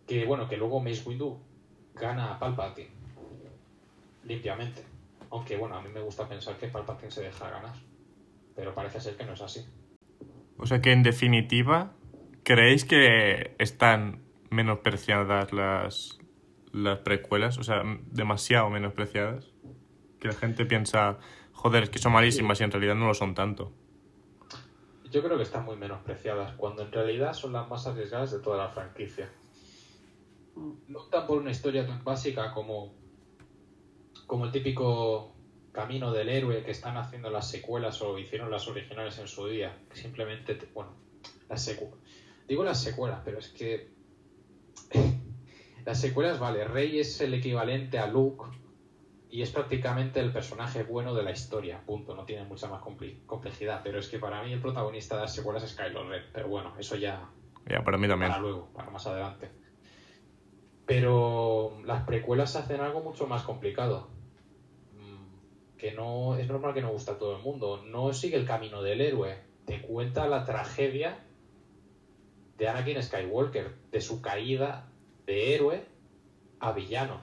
[0.07, 1.39] Que bueno, que luego Mace Windu
[1.95, 2.91] gana a Palpatine
[4.24, 4.82] limpiamente.
[5.31, 7.74] Aunque bueno, a mí me gusta pensar que Palpatine se deja ganar.
[8.55, 9.66] Pero parece ser que no es así.
[10.59, 11.93] O sea que en definitiva,
[12.43, 16.18] ¿creéis que están menospreciadas las,
[16.72, 17.59] las precuelas?
[17.59, 19.53] O sea, demasiado menospreciadas.
[20.18, 21.18] Que la gente piensa,
[21.53, 23.72] joder, es que son malísimas y en realidad no lo son tanto.
[25.11, 28.57] Yo creo que están muy menospreciadas, cuando en realidad son las más arriesgadas de toda
[28.57, 29.31] la franquicia.
[30.89, 32.95] No tan por una historia tan básica como,
[34.27, 35.35] como el típico
[35.72, 39.77] camino del héroe que están haciendo las secuelas o hicieron las originales en su día.
[39.91, 40.95] que Simplemente, te- bueno,
[41.49, 41.99] las secuelas.
[42.49, 43.91] Digo las secuelas, pero es que.
[45.85, 48.45] las secuelas, vale, Rey es el equivalente a Luke
[49.29, 52.14] y es prácticamente el personaje bueno de la historia, punto.
[52.14, 52.81] No tiene mucha más
[53.27, 56.24] complejidad, pero es que para mí el protagonista de las secuelas es Kylo Ren.
[56.33, 57.29] Pero bueno, eso ya
[57.68, 58.31] Ya, para mí también.
[58.31, 59.51] para luego, para más adelante.
[60.87, 64.09] Pero las precuelas hacen algo mucho más complicado.
[64.93, 67.82] Mm, Que no es normal que no gusta a todo el mundo.
[67.84, 69.39] No sigue el camino del héroe.
[69.66, 71.18] Te cuenta la tragedia
[72.57, 74.89] de Anakin Skywalker, de su caída
[75.26, 75.84] de héroe
[76.61, 77.20] a villano.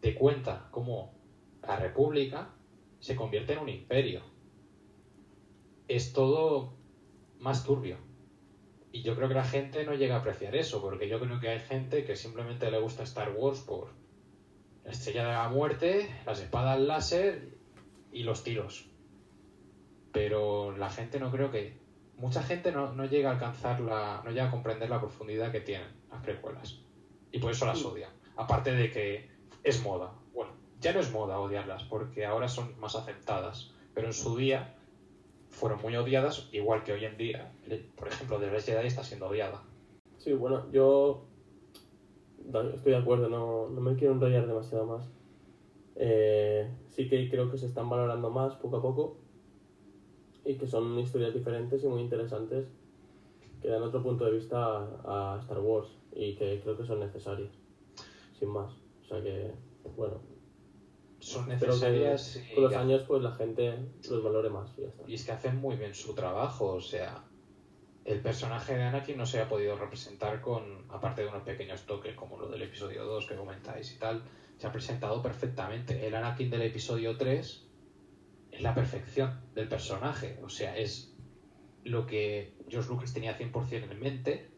[0.00, 1.14] Te cuenta cómo
[1.62, 2.50] la República
[2.98, 4.22] se convierte en un imperio.
[5.88, 6.74] Es todo
[7.38, 7.98] más turbio.
[8.94, 11.48] Y yo creo que la gente no llega a apreciar eso, porque yo creo que
[11.48, 13.88] hay gente que simplemente le gusta Star Wars por
[14.84, 17.58] la estrella de la muerte, las espadas láser
[18.12, 18.88] y los tiros.
[20.12, 21.76] Pero la gente no creo que...
[22.18, 24.22] Mucha gente no, no llega a alcanzar la...
[24.24, 26.78] no llega a comprender la profundidad que tienen las precuelas.
[27.32, 28.10] Y por eso las odia.
[28.36, 29.28] Aparte de que
[29.64, 30.12] es moda.
[30.32, 33.72] Bueno, ya no es moda odiarlas, porque ahora son más aceptadas.
[33.92, 34.76] Pero en su día
[35.54, 37.52] fueron muy odiadas, igual que hoy en día,
[37.96, 39.62] por ejemplo, The Last Jedi está siendo odiada.
[40.18, 41.24] Sí, bueno, yo
[42.74, 45.08] estoy de acuerdo, no, no me quiero enrollar demasiado más.
[45.96, 49.16] Eh, sí que creo que se están valorando más poco a poco
[50.44, 52.66] y que son historias diferentes y muy interesantes
[53.62, 54.58] que dan otro punto de vista
[55.04, 57.52] a, a Star Wars y que creo que son necesarias,
[58.38, 58.72] sin más.
[59.04, 59.52] O sea que,
[59.96, 60.20] bueno,
[61.24, 63.78] Son que necesarias y, con los años pues la gente
[64.10, 65.04] los valore más y ya está.
[65.06, 67.24] y es que hacen muy bien su trabajo, o sea,
[68.04, 72.14] el personaje de Anakin no se ha podido representar con, aparte de unos pequeños toques
[72.14, 74.22] como lo del episodio 2 que comentáis y tal,
[74.58, 76.06] se ha presentado perfectamente.
[76.06, 77.68] El Anakin del episodio 3
[78.52, 81.16] es la perfección del personaje, o sea, es
[81.84, 84.50] lo que George Lucas tenía 100% en mente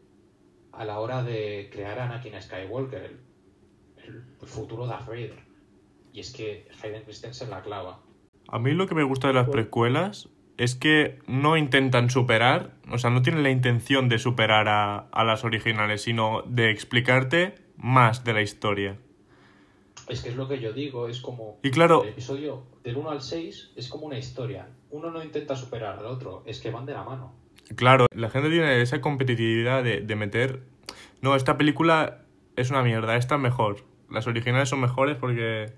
[0.73, 5.46] a la hora de crear a Anakin Skywalker, el, el futuro Darth Vader.
[6.17, 7.99] Y es que Hayden Christensen la clava.
[8.47, 12.97] A mí lo que me gusta de las precuelas es que no intentan superar, o
[12.97, 18.23] sea, no tienen la intención de superar a, a las originales, sino de explicarte más
[18.23, 18.97] de la historia.
[20.09, 21.59] Es que es lo que yo digo, es como...
[21.61, 24.69] Y claro- El episodio del 1 al 6 es como una historia.
[24.89, 27.35] Uno no intenta superar al otro, es que van de la mano.
[27.75, 30.63] Claro, la gente tiene esa competitividad de, de meter...
[31.21, 32.23] No, esta película
[32.55, 33.83] es una mierda, esta es mejor.
[34.09, 35.73] Las originales son mejores porque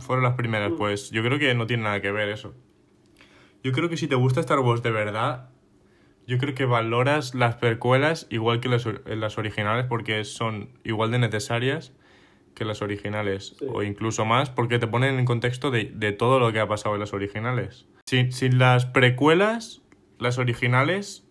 [0.00, 0.72] fueron las primeras.
[0.76, 2.54] Pues yo creo que no tiene nada que ver eso.
[3.62, 5.50] Yo creo que si te gusta Star Wars de verdad,
[6.26, 11.10] yo creo que valoras las precuelas igual que las, or- las originales porque son igual
[11.10, 11.92] de necesarias
[12.54, 13.66] que las originales Sí.
[13.68, 16.94] o incluso más porque te ponen en contexto de, de todo lo que ha pasado
[16.94, 17.86] en las originales.
[18.06, 19.82] Sin, sin las precuelas,
[20.18, 21.26] las originales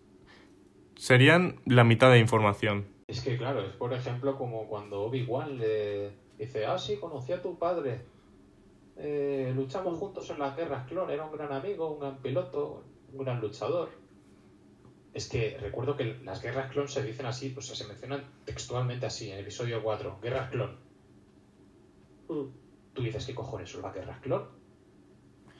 [0.96, 2.86] serían la mitad de información.
[3.08, 7.42] Es que claro, es por ejemplo como cuando Obi-Wan le dice, ah, sí, conocí a
[7.42, 8.02] tu padre.
[8.96, 13.18] Eh, luchamos juntos en las guerras clon, era un gran amigo, un gran piloto, un
[13.24, 13.90] gran luchador.
[15.12, 19.06] Es que recuerdo que las guerras clon se dicen así, o sea, se mencionan textualmente
[19.06, 20.76] así en el episodio 4, guerras clon.
[22.28, 22.48] Mm.
[22.94, 24.48] tú dices, ¿qué cojones son las guerras clon?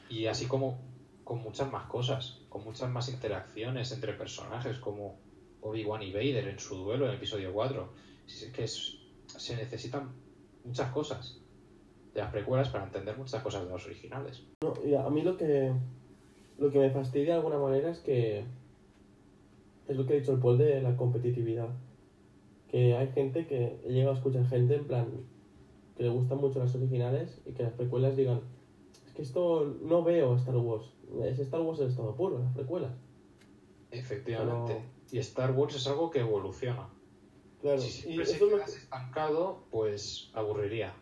[0.09, 0.81] Y así como
[1.25, 5.19] con muchas más cosas, con muchas más interacciones entre personajes, como
[5.61, 7.93] Obi-Wan y Vader en su duelo en el episodio 4.
[8.27, 10.13] Es que es- se necesitan
[10.65, 11.41] muchas cosas
[12.15, 14.43] de las precuelas para entender muchas cosas de los originales.
[14.63, 15.73] No, y a mí lo que
[16.59, 18.45] lo que me fastidia de alguna manera es que
[19.89, 21.69] es lo que ha dicho el Paul de la competitividad.
[22.71, 25.09] Que hay gente que he llegado a escuchar gente en plan
[25.97, 28.41] que le gustan mucho las originales y que las precuelas digan
[29.07, 30.87] es que esto no veo Star Wars.
[31.25, 32.93] Es Star Wars en estado puro, las precuelas.
[33.91, 34.75] Efectivamente.
[34.75, 36.89] Pero- Y Star Wars es algo que evoluciona.
[37.61, 40.95] Claro, si y siempre se eso es lo quedas que, estancado, pues aburriría.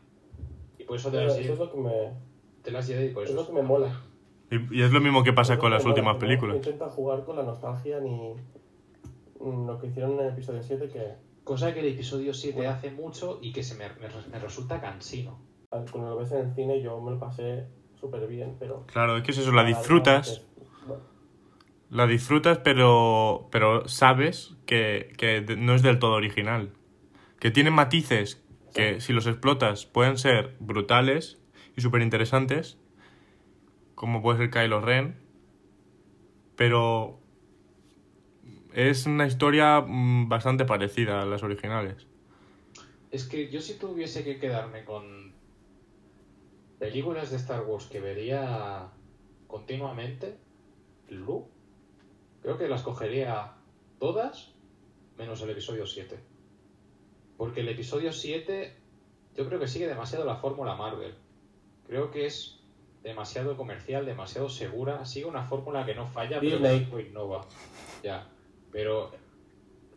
[0.82, 2.12] Y por eso te las eso es lo que me,
[2.62, 4.00] te las Jedi, por es eso lo que me mola.
[4.50, 6.56] Y, y es lo mismo que pasa con las mola, últimas no películas.
[6.56, 8.34] intenta jugar con la nostalgia ni
[9.40, 12.70] lo que hicieron en el episodio 7 que Cosa que el episodio 7 Bueno.
[12.70, 15.40] hace mucho y que se me, me, me resulta cansino.
[15.70, 17.66] cuando lo ves en el cine yo me lo pasé
[17.98, 18.84] súper bien, pero...
[18.86, 20.44] Claro, es que es eso, la disfrutas,
[20.86, 21.02] Bueno,
[21.90, 26.70] la disfrutas, pero, pero sabes que, que no es del todo original.
[27.38, 28.41] Que tiene matices
[28.72, 31.38] que si los explotas pueden ser brutales
[31.76, 32.78] y súper interesantes,
[33.94, 35.16] como puede ser Kylo Ren,
[36.56, 37.18] pero
[38.72, 42.06] es una historia mm, bastante parecida a las originales.
[43.10, 45.32] Es que yo si tuviese que quedarme con
[46.78, 48.90] películas de Star Wars que vería
[49.46, 50.38] continuamente,
[51.08, 51.50] Luke,
[52.40, 53.52] creo que las cogería
[53.98, 54.54] todas
[55.18, 56.31] menos el episodio 7.
[57.42, 58.72] Porque el episodio 7
[59.36, 61.12] yo creo que sigue demasiado la fórmula Marvel.
[61.88, 62.60] Creo que es
[63.02, 65.04] demasiado comercial, demasiado segura.
[65.04, 67.40] Sigue una fórmula que no falla, pero que innova.
[68.04, 68.30] Ya.
[68.70, 69.10] Pero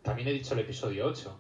[0.02, 1.40] también he dicho el episodio 8.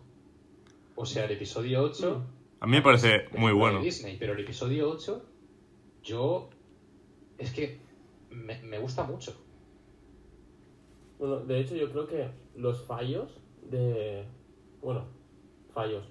[0.93, 2.23] O sea, el episodio 8...
[2.59, 3.81] A mí me parece muy de bueno.
[3.81, 5.25] Disney, pero el episodio 8,
[6.03, 6.51] yo.
[7.39, 7.79] Es que
[8.29, 9.43] me, me gusta mucho.
[11.17, 14.23] Bueno, de hecho, yo creo que los fallos de.
[14.83, 15.14] Bueno,
[15.75, 16.05] fallos.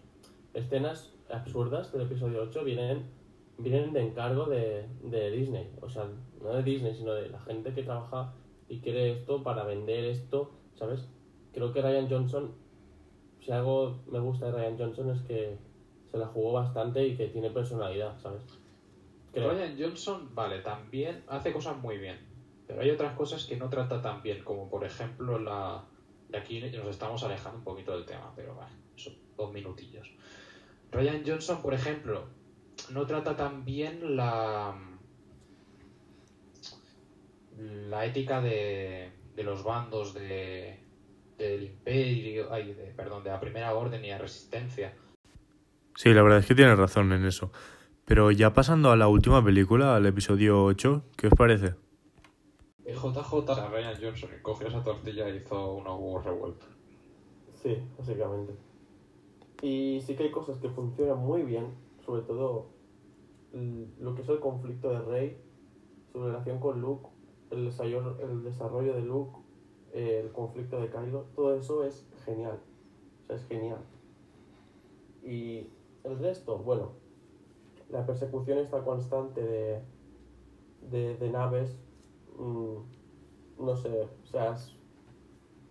[0.52, 3.10] Escenas absurdas del episodio 8 vienen,
[3.58, 5.72] vienen de encargo de, de Disney.
[5.80, 6.06] O sea,
[6.40, 8.34] no de Disney, sino de la gente que trabaja
[8.68, 11.08] y quiere esto para vender esto, ¿sabes?
[11.52, 12.52] Creo que Ryan Johnson,
[13.40, 15.56] si algo me gusta de Ryan Johnson es que
[16.10, 18.42] se la jugó bastante y que tiene personalidad, ¿sabes?
[19.32, 19.50] Creo.
[19.50, 22.18] Ryan Johnson, vale, también hace cosas muy bien.
[22.66, 25.84] Pero hay otras cosas que no trata tan bien, como por ejemplo la.
[26.28, 28.83] De aquí nos estamos alejando un poquito del tema, pero son
[29.36, 30.10] dos minutillos.
[30.92, 32.26] Ryan Johnson, por ejemplo,
[32.90, 34.74] no trata tan bien la.
[37.56, 40.80] la ética de, de los bandos de,
[41.38, 44.94] del imperio, ay, de, perdón, de la primera orden y la resistencia.
[45.96, 47.52] Sí, la verdad es que tienes razón en eso.
[48.04, 51.74] Pero ya pasando a la última película, al episodio 8, ¿qué os parece?
[52.84, 56.68] JJ a Ryan Johnson y cogió esa tortilla y hizo unos huevos revueltos.
[57.62, 58.52] Sí, básicamente.
[59.64, 61.68] Y sí que hay cosas que funcionan muy bien,
[62.04, 62.66] sobre todo
[63.98, 65.38] lo que es el conflicto de Rey,
[66.12, 67.08] su relación con Luke,
[67.50, 69.38] el desarrollo, el desarrollo de Luke,
[69.94, 72.58] el conflicto de Kylo, todo eso es genial.
[73.22, 73.78] O sea, es genial.
[75.22, 75.70] Y
[76.02, 76.90] el resto, bueno,
[77.88, 79.80] la persecución esta constante de,
[80.90, 81.78] de, de naves,
[82.36, 84.76] mm, no sé, o sea, es,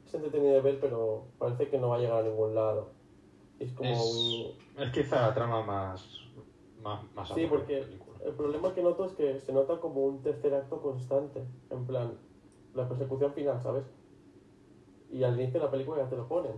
[0.08, 2.93] es entretenido de ver, pero parece que no va a llegar a ningún lado.
[3.64, 4.54] Es como Es-.
[4.78, 6.06] Es quizá la trama más.
[6.82, 7.84] más, más Sí, porque
[8.26, 11.44] el problema que noto es que se nota como un tercer acto constante.
[11.70, 12.18] En plan,
[12.74, 13.86] la persecución final, ¿sabes?
[15.12, 16.54] Y al inicio de la película ya te lo ponen.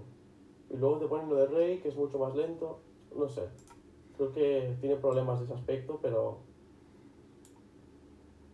[0.70, 2.80] Y luego te ponen lo de Rey, que es mucho más lento.
[3.16, 3.44] No sé.
[4.18, 6.40] Creo que tiene problemas de ese aspecto, pero.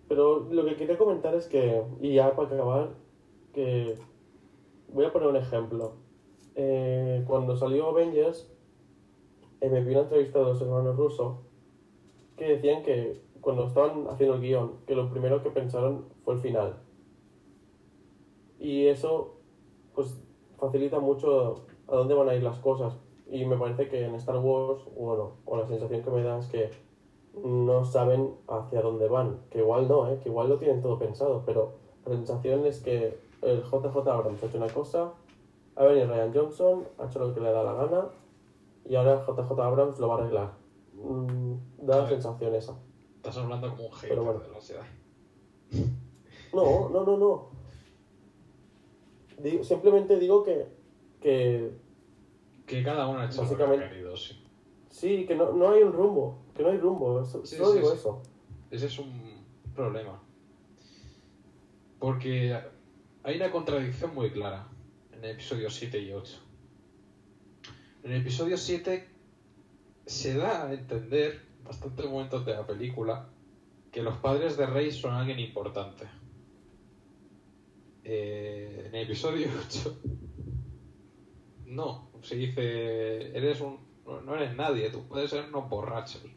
[0.08, 2.90] Pero lo que quería comentar es que, y ya para acabar,
[3.54, 3.98] que.
[4.90, 5.94] Voy a poner un ejemplo.
[6.56, 8.52] Eh, cuando salió Avengers,
[9.62, 11.42] eh, me vi una entrevista de los hermanos Russo
[12.36, 16.40] que decían que cuando estaban haciendo el guion, que lo primero que pensaron fue el
[16.42, 16.76] final.
[18.60, 19.38] Y eso,
[19.94, 20.24] pues,
[20.58, 22.96] facilita mucho a dónde van a ir las cosas.
[23.28, 26.48] Y me parece que en Star Wars, bueno, o la sensación que me da es
[26.48, 26.70] que
[27.44, 29.40] no saben hacia dónde van.
[29.50, 30.20] Que igual no, ¿eh?
[30.22, 31.74] que igual lo tienen todo pensado, pero
[32.06, 35.14] la sensación es que el JJ Abrams ha hecho una cosa,
[35.76, 38.06] ha venido Ryan Johnson, ha hecho lo que le da la gana,
[38.86, 40.54] y ahora JJ Abrams lo va a arreglar.
[40.94, 41.54] Mm,
[41.86, 42.78] da la sensación esa.
[43.18, 44.40] Estás hablando como un hater bueno.
[44.40, 45.92] de la Jedi.
[46.54, 47.50] No, no, no, no.
[49.42, 50.68] Digo- simplemente digo que,
[51.22, 51.72] que
[52.68, 54.44] Que cada uno ha hecho lo que Básicamente- ha querido, sí.
[54.90, 57.90] sí, que no, no hay un rumbo, que no hay rumbo, Sí, solo sí, digo
[57.92, 57.96] sí.
[57.98, 58.22] eso.
[58.70, 59.44] Ese es un
[59.74, 60.22] problema.
[62.00, 62.56] Porque
[63.24, 64.68] hay una contradicción muy clara
[65.22, 66.40] en el episodio 7 y 8.
[68.04, 69.08] En el episodio 7
[70.08, 73.30] se da a entender, bastantes momentos de la película,
[73.92, 76.06] que los padres de Rey son alguien importante.
[78.04, 80.02] Eh, en el episodio 8
[81.68, 83.78] no, se dice, eres un,
[84.26, 86.24] no- eres nadie, tú puedes ser unos borrachos.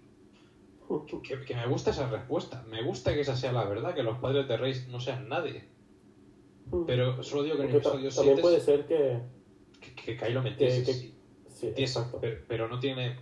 [1.26, 2.62] Que, que me gusta esa respuesta.
[2.68, 5.64] Me gusta que esa sea la verdad, que los padres de Rey no sean nadie.
[6.86, 9.20] Pero solo digo que en el episodio también 7 puede ser que...
[9.94, 10.84] que, Kylo que- sí.
[10.84, 11.14] Sí,
[11.48, 12.18] Sí, exacto.
[12.20, 13.16] pero, pero no tiene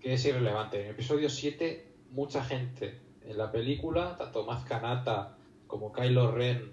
[0.00, 0.78] que es irrelevante.
[0.80, 5.36] En el episodio 7, mucha gente en la película, tanto Maz Kanata
[5.66, 6.72] como Kylo Ren,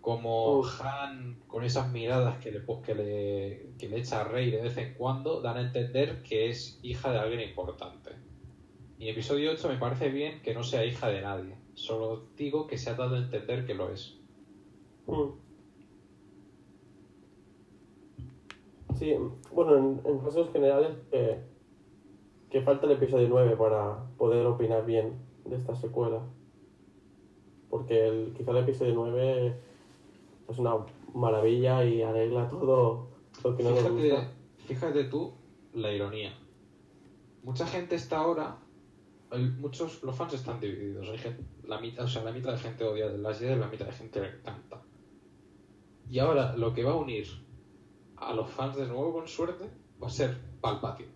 [0.00, 0.80] como Uf.
[0.82, 4.76] Han, con esas miradas que le, que, le, que le echa a Rey de vez
[4.76, 8.12] en cuando, dan a entender que es hija de alguien importante.
[8.98, 11.56] Y en el episodio 8 me parece bien que no sea hija de nadie.
[11.74, 14.15] Solo digo que se ha dado a entender que lo es.
[15.06, 15.30] Mm.
[18.98, 19.14] Sí,
[19.52, 21.44] bueno, en, en casos generales eh,
[22.50, 26.22] que falta el episodio 9 para poder opinar bien de esta secuela.
[27.68, 29.54] Porque el, quizá el episodio 9
[30.48, 30.76] es una
[31.14, 33.08] maravilla y arregla todo
[33.44, 34.32] lo que no nos Fíjate, gusta.
[34.66, 35.34] fíjate tú
[35.74, 36.32] la ironía.
[37.42, 38.56] Mucha gente está ahora,
[39.30, 41.08] hay muchos, los fans están divididos.
[41.08, 43.56] Hay gente, la mitad, o sea, la mitad de gente odia de las Jedi y
[43.56, 44.82] la mitad de gente le encanta.
[46.08, 47.26] Y ahora lo que va a unir
[48.16, 49.68] a los fans de nuevo con suerte
[50.02, 51.10] va a ser Palpatine.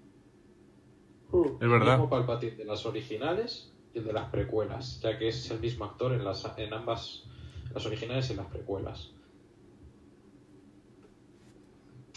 [1.32, 1.44] Mm.
[1.44, 1.92] Es El verdad.
[1.92, 5.84] mismo Palpatine de las originales y el de las precuelas, ya que es el mismo
[5.84, 7.24] actor en, las, en ambas,
[7.72, 9.12] las originales y en las precuelas.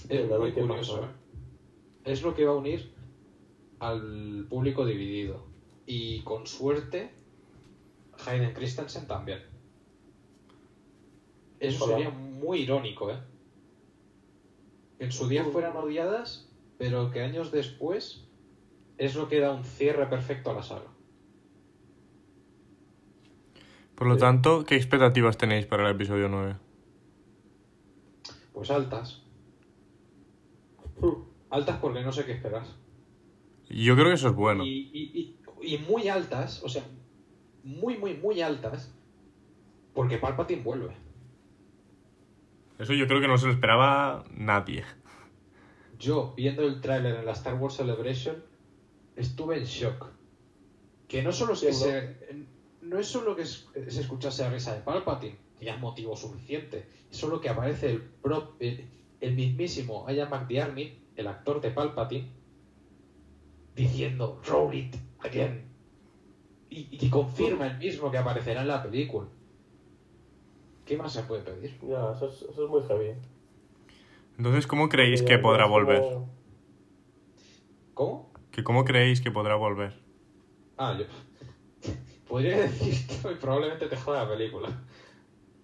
[0.10, 1.12] Es muy curioso, pasa.
[1.12, 2.12] ¿eh?
[2.12, 2.92] Es lo que va a unir
[3.80, 5.46] al público dividido.
[5.86, 7.12] Y con suerte,
[8.26, 9.40] Hayden Christensen también.
[11.60, 11.96] Eso Hola.
[11.96, 13.20] sería muy irónico, ¿eh?
[14.98, 18.28] Que en su día fueran odiadas, pero que años después
[18.98, 20.88] es lo que da un cierre perfecto a la saga.
[23.96, 26.56] Por lo tanto, ¿qué expectativas tenéis para el episodio 9?
[28.54, 29.22] Pues altas.
[31.50, 32.64] Altas porque no sé qué esperar.
[33.70, 34.66] Yo creo que eso es bueno.
[34.66, 36.84] Y, y- y- y muy altas, o sea,
[37.64, 38.94] muy, muy, muy altas,
[39.94, 40.94] porque Palpatine vuelve.
[42.84, 44.84] Eso yo creo que no se lo esperaba nadie.
[46.00, 48.44] Yo, viendo el tráiler en la Star Wars Celebration,
[49.16, 50.08] estuve en shock.
[51.08, 52.18] Que no solo Sí, se,
[52.82, 53.70] no es solo que se
[54.02, 58.02] escuchase la risa de Palpatine, que ya es motivo suficiente, es solo que aparece el,
[58.02, 58.86] pro- el,
[59.22, 62.28] el mismísimo Ian McDiarmid, el actor de Palpatine,
[63.76, 65.64] diciendo Roll it again.
[66.70, 69.28] Y, y confirma el mismo que aparecerá en la película.
[70.94, 71.76] ¿Qué más se puede pedir?
[71.82, 73.16] Ya, eso es, eso es muy heavy.
[74.38, 76.04] Entonces, ¿cómo creéis que podrá como- volver?
[77.96, 78.32] ¿Cómo?
[78.52, 80.00] ¿Que ¿Cómo creéis que podrá volver?
[80.78, 81.06] Ah, yo.
[82.30, 84.84] Podría decirte y probablemente te joda la película.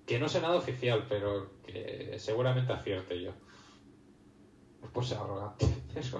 [0.07, 3.32] Que no sé nada oficial, pero que seguramente acierte yo.
[4.91, 5.67] Pues ser arrogante.
[5.95, 6.19] Eso.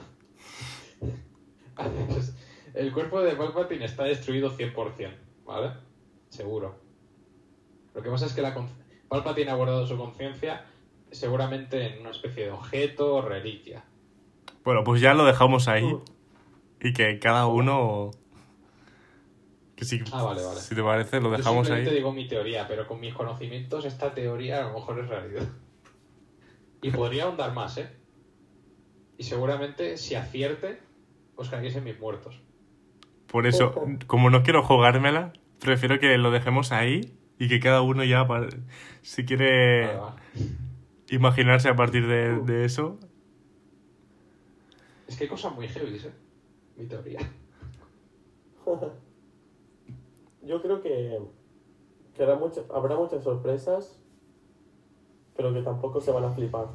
[2.76, 5.72] El cuerpo de Palpatine está destruido 100%, ¿vale?
[6.30, 6.76] Seguro.
[7.96, 8.54] Lo que pasa es que la
[9.10, 10.66] Palpatine ha guardado su conciencia
[11.12, 13.84] seguramente en una especie de objeto o reliquia.
[14.64, 15.84] Bueno, pues ya lo dejamos ahí.
[15.84, 16.02] Mm.
[16.82, 18.12] Y que cada uno...
[19.76, 20.60] Que si, Ah, vale, vale.
[20.60, 21.96] si te parece, lo Yo dejamos simplemente ahí.
[21.98, 25.48] digo mi teoría, pero con mis conocimientos esta teoría a lo mejor es realidad.
[26.82, 27.90] Y podría ahondar más, ¿eh?
[29.18, 30.80] Y seguramente si acierte,
[31.36, 32.40] os caeréis en mis muertos.
[33.28, 33.74] Por eso,
[34.08, 38.28] como no quiero jugármela, prefiero que lo dejemos ahí y que cada uno ya,
[39.02, 39.90] si quiere
[41.10, 43.00] imaginarse a partir de, de eso.
[45.08, 46.12] Es que hay cosas muy heavy, ¿eh?
[46.78, 47.20] Mi teoría.
[50.44, 51.20] Yo creo que,
[52.16, 54.00] que habrá, mucho- habrá muchas sorpresas,
[55.36, 56.68] pero que tampoco se van a flipar.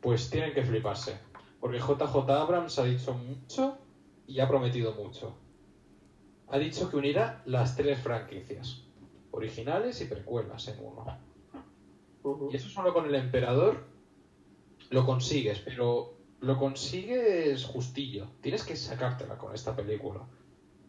[0.00, 1.18] Pues tienen que fliparse.
[1.60, 3.78] Porque JJ Abrams ha dicho mucho
[4.26, 5.36] y ha prometido mucho.
[6.48, 8.85] Ha dicho que unirá las tres franquicias.
[9.36, 11.04] Originales y precuelas en uno.
[12.50, 13.84] Y eso solo con el emperador
[14.88, 18.28] lo consigues, pero lo consigues justillo.
[18.40, 20.26] Tienes que sacártela con esta película.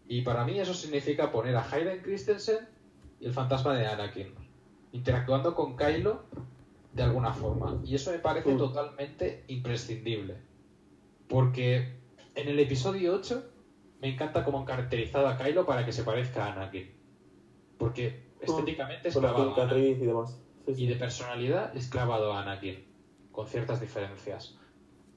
[0.07, 2.69] Y para mí eso significa poner a Hayden Christensen
[3.19, 4.33] y el fantasma de Anakin
[4.93, 6.23] interactuando con Kylo
[6.93, 7.81] de alguna forma.
[7.83, 10.37] Y eso me parece totalmente imprescindible.
[11.27, 11.97] Porque
[12.33, 13.43] en el episodio 8
[13.99, 16.95] me encanta cómo han caracterizado a Kylo para que se parezca a Anakin.
[17.77, 19.65] Porque estéticamente es clavado a Anakin.
[19.65, 20.41] cicatriz y demás.
[20.65, 20.83] Sí, sí.
[20.83, 22.83] Y de personalidad es clavado a Anakin,
[23.31, 24.57] con ciertas diferencias.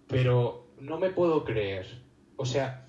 [0.07, 1.87] Pero no me puedo creer.
[2.37, 2.87] O sea,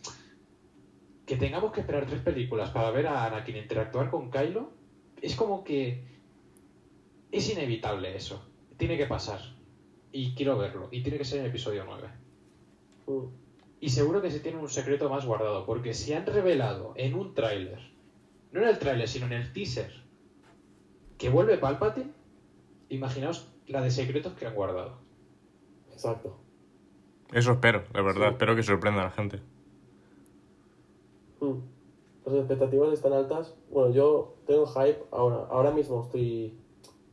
[1.25, 4.71] que tengamos que esperar tres películas para ver a Anakin interactuar con Kylo,
[5.21, 6.03] es como que
[7.31, 8.45] es inevitable eso.
[8.77, 9.39] Tiene que pasar.
[10.11, 10.89] Y quiero verlo.
[10.91, 12.09] Y tiene que ser en el episodio 9.
[13.07, 13.41] Mm.
[13.79, 17.33] Y seguro que se tiene un secreto más guardado, porque si han revelado en un
[17.33, 17.79] tráiler,
[18.51, 20.00] no en el tráiler, sino en el teaser,
[21.21, 22.11] que vuelve Palpatine,
[22.89, 24.93] imaginaos la de secretos que han guardado.
[25.91, 26.35] Exacto.
[27.31, 28.29] Eso espero, la verdad.
[28.29, 28.31] Sí.
[28.31, 29.39] Espero que sorprenda a la gente.
[31.39, 31.59] Mm.
[32.25, 33.55] Las expectativas están altas.
[33.69, 35.47] Bueno, yo tengo hype ahora.
[35.51, 36.57] Ahora mismo estoy.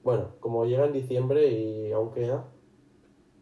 [0.02, 2.46] Bueno, como llega en diciembre y aún queda,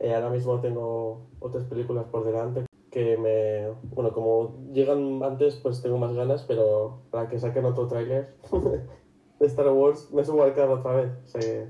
[0.01, 3.71] eh, ahora mismo tengo otras películas por delante que me.
[3.95, 8.35] Bueno, como llegan antes, pues tengo más ganas, pero para que saquen otro tráiler
[9.39, 11.13] de Star Wars, me subo al carro otra vez.
[11.25, 11.67] O sea que-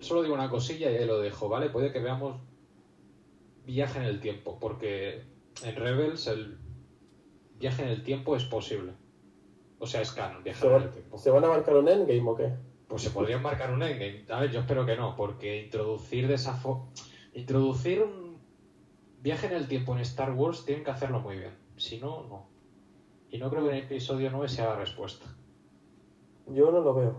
[0.00, 1.70] Solo digo una cosilla y ahí lo dejo, ¿vale?
[1.70, 2.40] Puede que veamos
[3.64, 5.22] viaje en el tiempo, porque
[5.64, 6.58] en Rebels el
[7.58, 8.92] viaje en el tiempo es posible.
[9.78, 11.18] O sea, es canon, ¿Se, viajar en el tiempo.
[11.18, 12.52] ¿Se van a marcar un endgame o qué?
[12.88, 14.24] Pues se podría marcar un endgame.
[14.28, 16.86] A ver, yo espero que no, porque introducir de esa fo-
[17.34, 18.36] introducir un
[19.22, 21.54] viaje en el tiempo en Star Wars tienen que hacerlo muy bien.
[21.76, 22.46] Si no, no.
[23.30, 25.26] Y no creo que en el episodio 9 sea la respuesta.
[26.54, 27.16] Yo no lo veo.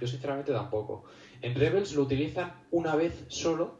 [0.00, 1.04] Yo sinceramente tampoco.
[1.42, 3.78] En Rebels lo utilizan una vez solo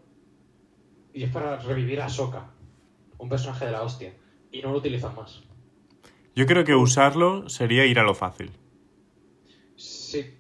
[1.13, 2.51] y es para revivir a Sokka,
[3.19, 4.13] un personaje de la hostia,
[4.53, 5.43] y no lo utilizan más.
[6.35, 8.51] Yo creo que usarlo sería ir a lo fácil.
[9.77, 10.35] Sí,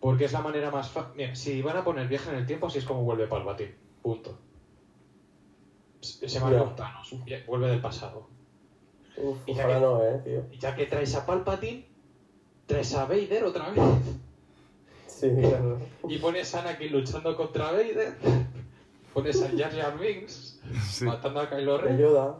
[0.00, 1.12] porque es la manera más fácil.
[1.16, 3.74] Mira, si van a poner viaje en el tiempo, así es como vuelve Palpatine.
[4.02, 4.38] Punto.
[6.00, 7.14] Se marca un Thanos,
[7.46, 8.28] vuelve del pasado.
[9.16, 10.46] Uf, Y ya ojalá que- no, eh, tío.
[10.52, 11.87] Y ya que traes a Palpatine,
[12.68, 13.82] traes a Vader otra vez.
[15.08, 15.80] Sí, claro.
[16.08, 18.14] Y pones a Anakin luchando contra Vader.
[19.12, 21.04] Pones a Jar Jar Binks Sí.
[21.06, 21.94] matando a Kylo Ren.
[21.96, 22.36] ayuda.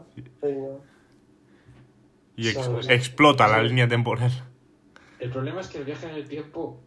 [2.37, 2.87] Y ex- ¿Sabes?
[2.89, 4.31] explota la línea temporal.
[5.19, 6.79] El problema es que el viaje en el tiempo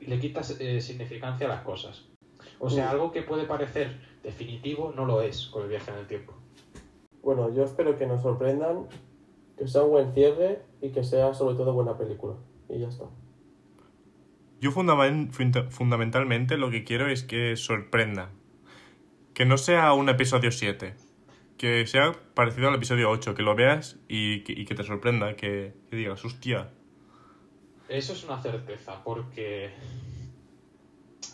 [0.00, 2.04] le quita eh, significancia a las cosas.
[2.58, 6.06] O sea, algo que puede parecer definitivo no lo es con el viaje en el
[6.06, 6.32] tiempo.
[7.22, 8.86] Bueno, yo espero que nos sorprendan,
[9.56, 12.34] que sea un buen cierre y que sea sobre todo buena película.
[12.68, 13.04] Y ya está.
[14.60, 18.30] Yo fundamen- funda- fundamentalmente lo que quiero es que sorprenda.
[19.34, 20.94] Que no sea un episodio 7.
[21.58, 23.34] Que sea parecido al episodio 8.
[23.34, 25.36] Que lo veas y que, y que te sorprenda.
[25.36, 26.70] Que, que digas, hostia.
[27.88, 29.70] Eso es una certeza, porque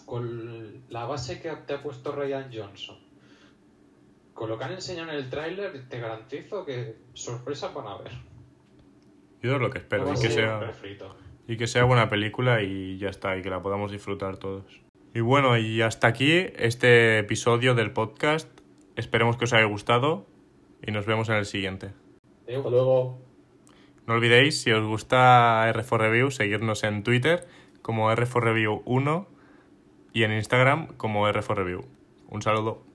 [0.05, 2.97] con la base que te ha puesto Ryan Johnson,
[4.41, 8.13] con lo que han enseñado en el tráiler, te garantizo que sorpresas van a haber.
[9.43, 10.07] Yo es lo que espero.
[10.07, 10.73] No y, que sea,
[11.47, 13.37] y que sea buena película y ya está.
[13.37, 14.65] Y que la podamos disfrutar todos.
[15.13, 18.49] Y bueno, y hasta aquí este episodio del podcast.
[18.97, 20.25] Esperemos que os haya gustado.
[20.83, 21.93] Y nos vemos en el siguiente.
[22.49, 23.19] Hasta luego.
[24.07, 27.47] No olvidéis, si os gusta R4 Review, seguirnos en Twitter
[27.83, 29.29] como R4 Review 1
[30.15, 31.85] y en Instagram como R4 Review.
[32.31, 32.90] Un saludo.